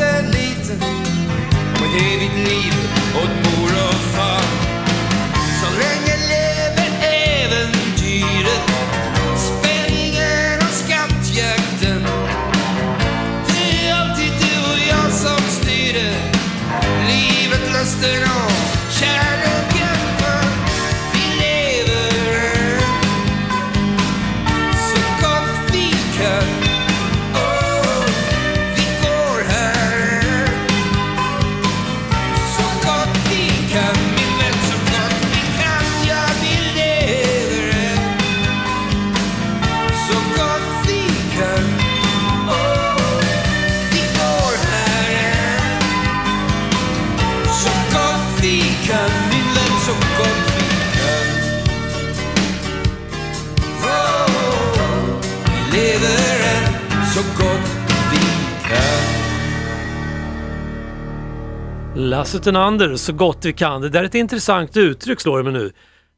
liten. 0.00 0.78
Och 1.74 1.86
ett 1.86 2.02
evigt 2.02 2.34
liv 2.48 2.79
Lasse 62.10 62.38
Tenander, 62.38 62.96
så 62.96 63.12
gott 63.12 63.44
vi 63.44 63.52
kan. 63.52 63.80
Det 63.80 63.88
där 63.88 64.00
är 64.00 64.04
ett 64.04 64.14
intressant 64.14 64.76
uttryck 64.76 65.20
slår 65.20 65.38
det 65.38 65.50
mig 65.50 65.52
nu. 65.52 65.72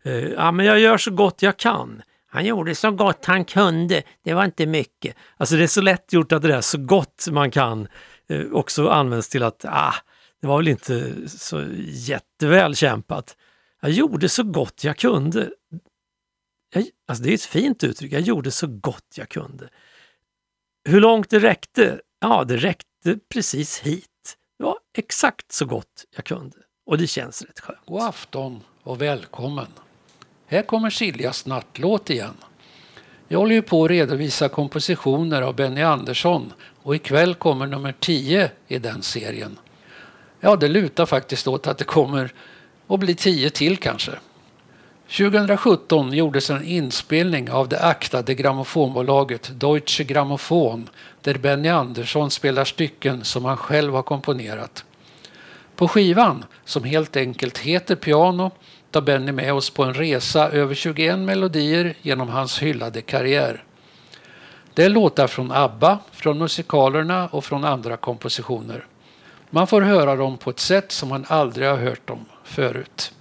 Eh, 0.05 0.29
ja, 0.29 0.53
men 0.53 0.67
jag 0.67 0.81
gör 0.81 0.99
så 0.99 1.11
gott 1.11 1.43
jag 1.43 1.57
kan. 1.57 2.03
Han 2.27 2.45
gjorde 2.45 2.75
så 2.75 2.91
gott 2.91 3.25
han 3.25 3.45
kunde. 3.45 4.03
Det 4.25 4.35
var 4.35 4.45
inte 4.45 4.67
mycket. 4.67 5.17
Alltså 5.37 5.57
det 5.57 5.63
är 5.63 5.67
så 5.67 5.81
lätt 5.81 6.13
gjort 6.13 6.33
att 6.33 6.43
det 6.43 6.49
där 6.49 6.61
så 6.61 6.79
gott 6.79 7.29
man 7.31 7.51
kan 7.51 7.89
eh, 8.29 8.47
också 8.53 8.89
används 8.89 9.29
till 9.29 9.43
att 9.43 9.65
ah, 9.65 9.95
det 10.41 10.47
var 10.47 10.57
väl 10.57 10.69
inte 10.69 11.15
så 11.29 11.65
jätteväl 11.87 12.77
kämpat. 12.77 13.37
Jag 13.81 13.91
gjorde 13.91 14.29
så 14.29 14.43
gott 14.43 14.85
jag 14.85 14.97
kunde. 14.97 15.51
Jag, 16.75 16.85
alltså 17.09 17.25
det 17.25 17.31
är 17.31 17.35
ett 17.35 17.43
fint 17.43 17.85
uttryck, 17.85 18.13
jag 18.13 18.21
gjorde 18.21 18.51
så 18.51 18.67
gott 18.67 19.15
jag 19.17 19.29
kunde. 19.29 19.69
Hur 20.85 21.01
långt 21.01 21.31
det 21.31 21.39
räckte? 21.39 22.01
Ja, 22.21 22.45
det 22.45 22.57
räckte 22.57 23.19
precis 23.33 23.79
hit. 23.79 24.12
Exakt 24.95 25.53
så 25.53 25.65
gott 25.65 26.05
jag 26.17 26.25
kunde 26.25 26.57
och 26.87 26.99
det 26.99 27.07
känns 27.07 27.43
rätt 27.43 27.61
skönt. 27.61 27.79
God 27.87 28.03
afton 28.03 28.61
och 28.83 29.03
välkommen. 29.03 29.67
Här 30.47 30.63
kommer 30.63 30.91
Siljas 30.91 31.47
nattlåt 31.47 32.11
igen. 32.11 32.35
Jag 33.29 33.39
håller 33.39 33.55
ju 33.55 33.63
på 33.63 33.85
att 33.85 33.91
redovisa 33.91 34.49
kompositioner 34.49 35.43
av 35.43 35.57
Benny 35.57 35.83
Andersson 35.83 36.53
och 36.83 36.97
ikväll 36.97 37.35
kommer 37.35 37.67
nummer 37.67 37.95
10 38.01 38.51
i 38.69 38.79
den 38.79 39.03
serien. 39.03 39.59
Ja, 40.41 40.57
det 40.57 40.69
lutar 40.69 41.07
faktiskt 41.07 41.49
åt 41.49 41.67
att 41.67 41.79
det 41.79 41.85
kommer 41.85 42.33
att 42.87 43.01
bli 43.01 43.15
10 43.15 43.51
till 43.51 43.77
kanske. 43.77 44.13
2017 45.17 46.13
gjordes 46.13 46.51
en 46.51 46.65
inspelning 46.65 47.51
av 47.51 47.69
det 47.69 47.81
aktade 47.81 48.35
grammofonbolaget 48.35 49.51
Deutsche 49.61 50.05
Grammophon 50.05 50.89
där 51.21 51.35
Benny 51.35 51.69
Andersson 51.69 52.31
spelar 52.31 52.65
stycken 52.65 53.25
som 53.25 53.45
han 53.45 53.57
själv 53.57 53.95
har 53.95 54.03
komponerat. 54.03 54.85
På 55.77 55.89
skivan, 55.89 56.45
som 56.65 56.85
helt 56.85 57.17
enkelt 57.17 57.59
heter 57.59 57.97
Piano, 57.97 58.51
tar 58.91 59.01
Benny 59.01 59.33
med 59.33 59.55
oss 59.55 59.71
på 59.71 59.85
en 59.85 59.95
resa 59.95 60.51
över 60.51 60.75
21 60.75 61.19
melodier 61.19 61.95
genom 62.03 62.29
hans 62.29 62.63
hyllade 62.63 63.03
karriär. 63.03 63.65
Det 64.75 64.85
är 64.85 64.91
låtar 64.91 65.27
från 65.27 65.53
ABBA, 65.53 65.99
från 66.13 66.39
musikalerna 66.39 67.29
och 67.29 67.45
från 67.45 67.65
andra 67.65 67.97
kompositioner. 67.97 68.87
Man 69.51 69.67
får 69.67 69.81
höra 69.81 70.17
dem 70.17 70.39
på 70.39 70.51
ett 70.51 70.61
sätt 70.61 70.93
som 70.93 71.09
man 71.09 71.25
aldrig 71.29 71.69
har 71.69 71.77
hört 71.77 72.07
dem 72.07 72.25
förut. 72.45 73.13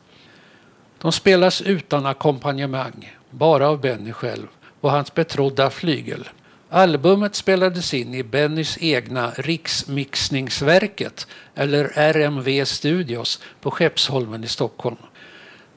De 1.01 1.11
spelas 1.11 1.61
utan 1.61 2.05
ackompanjemang, 2.05 3.17
bara 3.29 3.69
av 3.69 3.81
Benny 3.81 4.11
själv 4.11 4.47
och 4.81 4.91
hans 4.91 5.13
betrodda 5.13 5.69
flygel. 5.69 6.29
Albumet 6.69 7.35
spelades 7.35 7.93
in 7.93 8.13
i 8.13 8.23
Bennys 8.23 8.77
egna 8.81 9.31
Riksmixningsverket 9.35 11.27
eller 11.55 11.91
RMV 11.95 12.65
Studios 12.65 13.41
på 13.61 13.71
Skeppsholmen 13.71 14.43
i 14.43 14.47
Stockholm. 14.47 14.97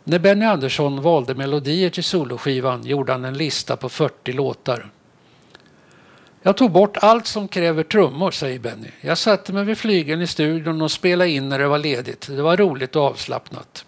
När 0.05 0.19
Benny 0.19 0.45
Andersson 0.45 1.03
valde 1.03 1.35
melodier 1.35 1.91
till 1.91 2.05
soloskivan 2.05 2.87
gjorde 2.87 3.13
han 3.13 3.25
en 3.25 3.39
lista 3.39 3.77
på 3.77 3.89
40 3.89 4.33
låtar. 4.33 4.91
Jag 6.43 6.57
tog 6.57 6.71
bort 6.71 6.97
allt 6.97 7.27
som 7.27 7.49
kräver 7.49 7.83
trummor, 7.83 8.31
säger 8.31 8.59
Benny. 8.59 8.89
Jag 9.01 9.19
satte 9.19 9.53
mig 9.53 9.65
vid 9.65 9.79
flygeln 9.79 10.23
i 10.23 10.27
studion 10.27 10.83
och 10.83 10.91
spelade 10.91 11.31
in 11.31 11.49
när 11.49 11.59
det 11.59 11.69
var 11.69 11.79
ledigt. 11.79 12.27
Det 12.27 12.43
var 12.43 12.57
roligt 12.57 12.97
och 12.97 13.03
avslappnat. 13.03 13.85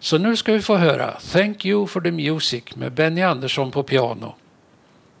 Så 0.00 0.18
nu 0.18 0.36
ska 0.36 0.52
vi 0.52 0.60
få 0.60 0.76
höra 0.76 1.16
Thank 1.32 1.64
you 1.66 1.86
for 1.86 2.00
the 2.00 2.10
music 2.10 2.64
med 2.74 2.92
Benny 2.92 3.22
Andersson 3.22 3.70
på 3.70 3.82
piano. 3.82 4.34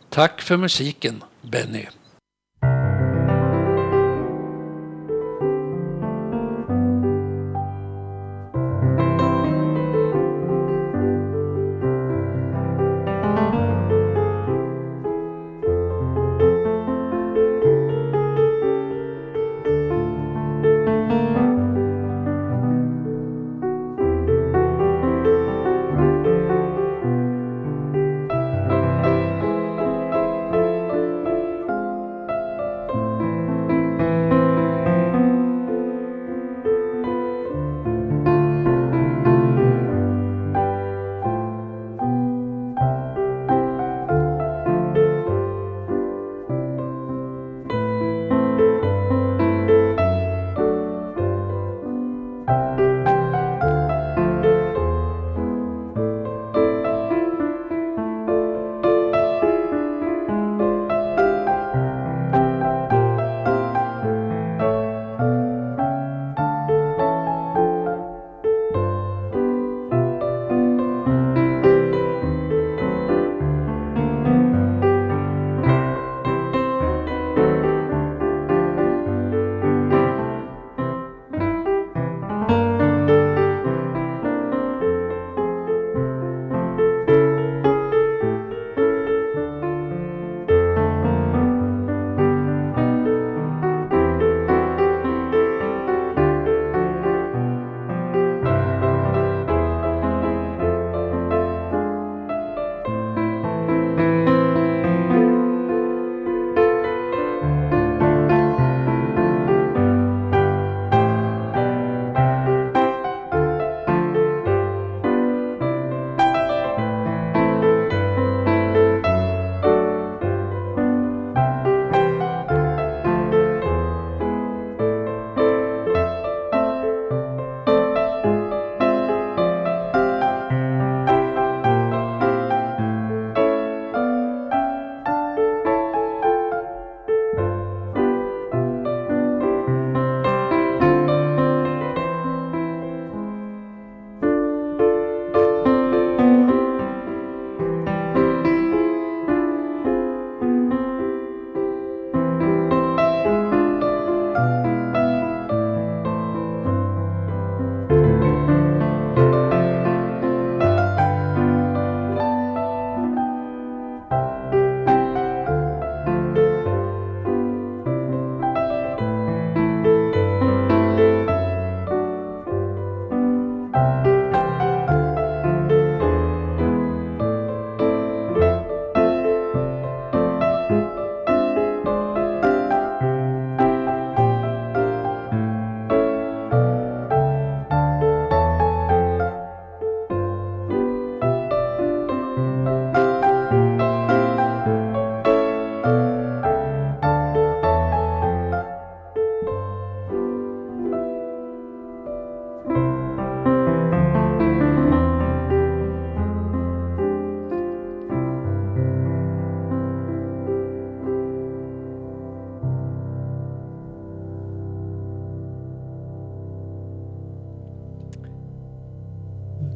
Tack 0.08 0.42
för 0.42 0.56
musiken, 0.56 1.24
Benny. 1.42 1.86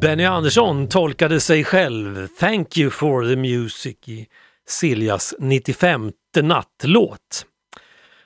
Benny 0.05 0.25
Andersson 0.25 0.89
tolkade 0.89 1.41
sig 1.41 1.65
själv 1.65 2.29
Thank 2.41 2.79
you 2.79 2.91
for 2.91 3.25
the 3.29 3.37
music 3.37 3.97
i 4.07 4.27
Siljas 4.69 5.35
95 5.39 6.13
nattlåt. 6.41 7.47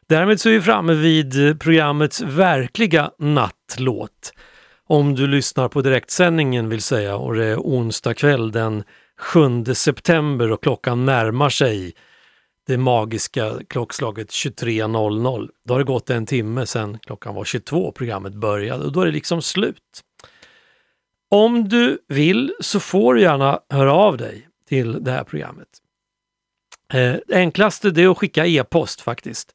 Därmed 0.09 0.41
så 0.41 0.49
är 0.49 0.53
vi 0.53 0.61
framme 0.61 0.95
vid 0.95 1.61
programmets 1.61 2.21
verkliga 2.21 3.11
nattlåt. 3.19 4.33
Om 4.87 5.15
du 5.15 5.27
lyssnar 5.27 5.69
på 5.69 5.83
direktsändningen 5.83 6.69
vill 6.69 6.83
säga 6.83 7.17
och 7.17 7.35
det 7.35 7.45
är 7.45 7.57
onsdag 7.57 8.15
kväll 8.15 8.53
den 8.53 8.85
7 9.21 9.75
september 9.75 10.53
och 10.53 10.63
klockan 10.63 11.05
närmar 11.05 11.49
sig 11.49 11.95
det 12.67 12.79
magiska 12.79 13.53
klockslaget 13.69 14.29
23.00. 14.29 15.49
Då 15.65 15.75
har 15.75 15.79
det 15.79 15.85
gått 15.85 16.11
en 16.11 16.27
timme 16.27 16.67
sedan 16.67 16.99
klockan 17.07 17.35
var 17.35 17.45
22 17.45 17.93
programmet 17.93 18.35
började 18.35 18.85
och 18.85 18.93
då 18.93 19.01
är 19.01 19.07
det 19.07 19.13
liksom 19.13 19.43
slut. 19.43 20.05
Om 21.31 21.69
du 21.69 21.99
vill 22.09 22.55
så 22.61 22.81
får 22.81 23.15
du 23.15 23.21
gärna 23.21 23.61
höra 23.69 23.93
av 23.93 24.17
dig 24.17 24.49
till 24.69 25.05
det 25.05 25.11
här 25.11 25.25
programmet. 25.25 25.69
Eh, 26.93 27.17
enklaste 27.29 27.91
det 27.91 28.03
är 28.03 28.09
att 28.09 28.19
skicka 28.19 28.47
e-post 28.47 29.01
faktiskt. 29.01 29.55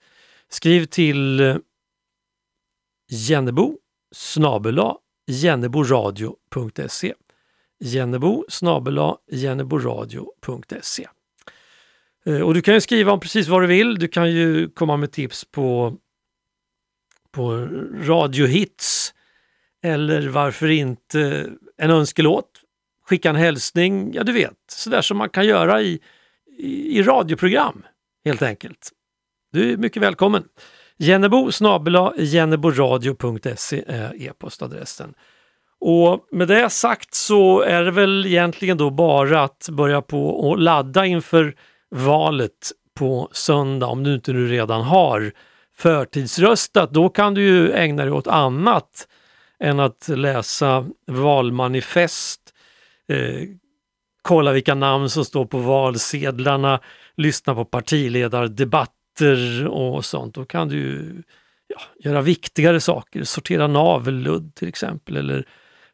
Skriv 0.50 0.86
till 0.86 1.40
eh, 1.40 1.58
Jennebo 3.10 3.78
snabela 4.16 4.98
jenneboradio.se 5.28 7.14
Jennebo 7.80 8.46
snabela 8.50 9.18
jenneboradio.se 9.32 11.08
eh, 12.26 12.42
Och 12.42 12.54
du 12.54 12.62
kan 12.62 12.74
ju 12.74 12.82
skriva 12.82 13.12
om 13.12 13.20
precis 13.20 13.48
vad 13.48 13.62
du 13.64 13.68
vill. 13.68 14.00
Du 14.00 14.08
kan 14.08 14.32
ju 14.32 14.70
komma 14.70 14.98
med 14.98 15.12
tips 15.12 15.46
på, 15.46 15.98
på 17.32 17.68
radiohits 17.94 19.14
eller 19.84 20.28
varför 20.28 20.70
inte 20.70 21.50
en 21.78 21.92
önskelåt? 21.92 22.50
Skicka 23.06 23.30
en 23.30 23.36
hälsning, 23.36 24.14
ja 24.14 24.24
du 24.24 24.32
vet, 24.32 24.58
sådär 24.68 25.02
som 25.02 25.18
man 25.18 25.30
kan 25.30 25.46
göra 25.46 25.82
i, 25.82 26.00
i, 26.58 27.00
i 27.00 27.04
radioprogram 27.04 27.86
helt 28.26 28.42
enkelt. 28.42 28.92
Du 29.52 29.74
är 29.74 29.78
mycket 29.78 30.02
välkommen. 30.02 30.44
Jennebo 30.98 31.52
snabela 31.52 32.14
jenneboradio.se 32.18 33.84
är 33.88 34.22
e-postadressen. 34.22 35.14
Och 35.80 36.28
med 36.32 36.48
det 36.48 36.70
sagt 36.70 37.14
så 37.14 37.62
är 37.62 37.84
det 37.84 37.92
väl 37.92 38.26
egentligen 38.26 38.78
då 38.78 38.90
bara 38.90 39.44
att 39.44 39.70
börja 39.72 40.02
på 40.02 40.28
och 40.30 40.60
ladda 40.60 41.06
inför 41.06 41.56
valet 41.90 42.72
på 42.96 43.30
söndag 43.32 43.88
om 43.88 44.04
du 44.04 44.14
inte 44.14 44.34
nu 44.34 44.48
redan 44.48 44.82
har 44.82 45.32
förtidsröstat. 45.78 46.94
Då 46.94 47.10
kan 47.10 47.34
du 47.34 47.42
ju 47.42 47.72
ägna 47.72 48.04
dig 48.04 48.12
åt 48.12 48.28
annat 48.28 49.08
än 49.64 49.80
att 49.80 50.08
läsa 50.08 50.86
valmanifest, 51.08 52.54
eh, 53.08 53.48
kolla 54.22 54.52
vilka 54.52 54.76
namn 54.76 55.10
som 55.10 55.26
står 55.26 55.46
på 55.46 55.58
valsedlarna, 55.58 56.80
lyssna 57.18 57.56
på 57.56 57.66
partiledardebatter 57.66 59.68
och 59.68 60.06
sånt. 60.06 60.36
Då 60.36 60.46
kan 60.46 60.68
du 60.68 61.14
ja, 61.68 62.10
göra 62.10 62.22
viktigare 62.22 62.80
saker, 62.80 63.24
sortera 63.24 63.68
navelludd 63.68 64.56
till 64.56 64.68
exempel 64.68 65.18
eller 65.18 65.48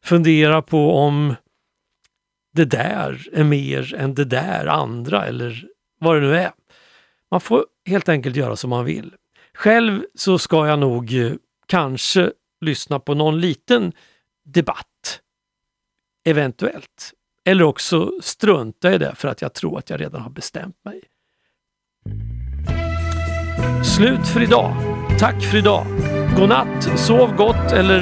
fundera 0.03 0.61
på 0.61 0.93
om 0.93 1.35
det 2.53 2.65
där 2.65 3.27
är 3.33 3.43
mer 3.43 3.95
än 3.95 4.13
det 4.13 4.25
där 4.25 4.65
andra 4.65 5.25
eller 5.25 5.65
vad 5.99 6.15
det 6.15 6.21
nu 6.21 6.37
är. 6.37 6.51
Man 7.31 7.41
får 7.41 7.65
helt 7.85 8.09
enkelt 8.09 8.35
göra 8.35 8.55
som 8.55 8.69
man 8.69 8.85
vill. 8.85 9.13
Själv 9.53 10.03
så 10.15 10.39
ska 10.39 10.67
jag 10.67 10.79
nog 10.79 11.13
eh, 11.13 11.33
kanske 11.65 12.31
lyssna 12.61 12.99
på 12.99 13.13
någon 13.13 13.41
liten 13.41 13.93
debatt. 14.45 15.21
Eventuellt. 16.25 17.13
Eller 17.45 17.63
också 17.63 18.11
strunta 18.21 18.93
i 18.93 18.97
det 18.97 19.15
för 19.15 19.27
att 19.27 19.41
jag 19.41 19.53
tror 19.53 19.77
att 19.79 19.89
jag 19.89 20.01
redan 20.01 20.21
har 20.21 20.29
bestämt 20.29 20.75
mig. 20.85 21.01
Slut 23.97 24.27
för 24.27 24.43
idag. 24.43 24.75
Tack 25.19 25.43
för 25.43 25.57
idag. 25.57 25.85
Godnatt, 26.37 26.99
sov 26.99 27.35
gott 27.35 27.71
eller 27.71 28.01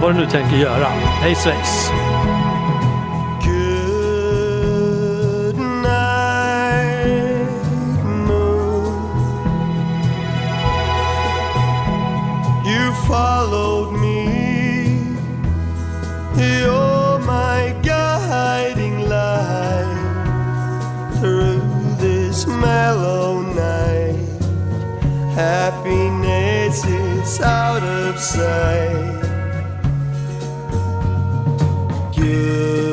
vad 0.00 0.14
du 0.14 0.18
nu 0.20 0.26
tänker 0.26 0.56
göra. 0.56 0.86
Hej 1.22 1.34
svejs! 1.34 1.90
Followed 13.06 13.92
me. 13.92 14.96
You're 16.36 17.18
my 17.20 17.74
guiding 17.82 19.08
light 19.08 20.02
through 21.20 21.62
this 21.98 22.46
mellow 22.46 23.42
night. 23.42 24.16
Happiness 25.34 26.84
is 26.84 27.40
out 27.40 27.82
of 27.82 28.18
sight. 28.18 29.22
Good 32.16 32.85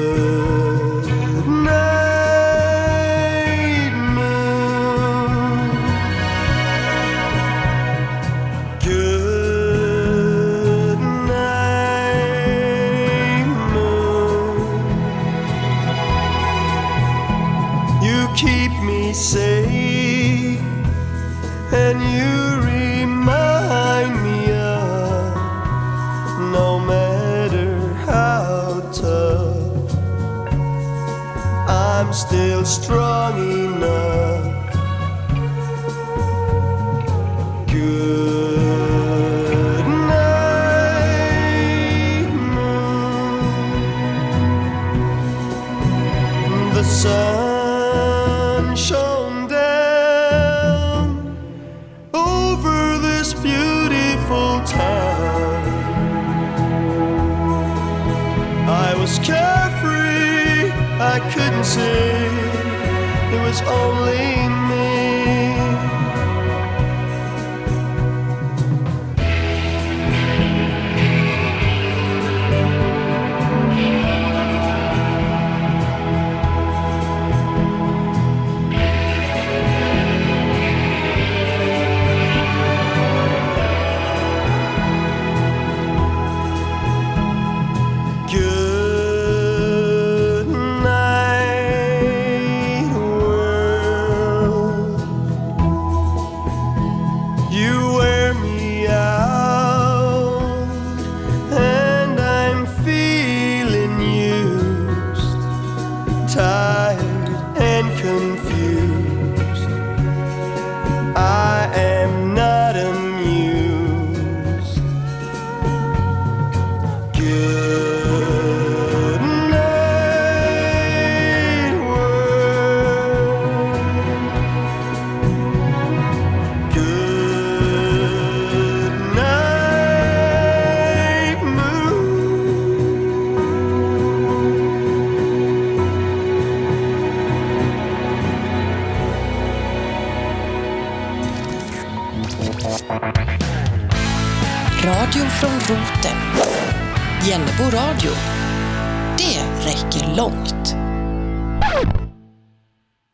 still 32.14 32.64
strong 32.64 33.63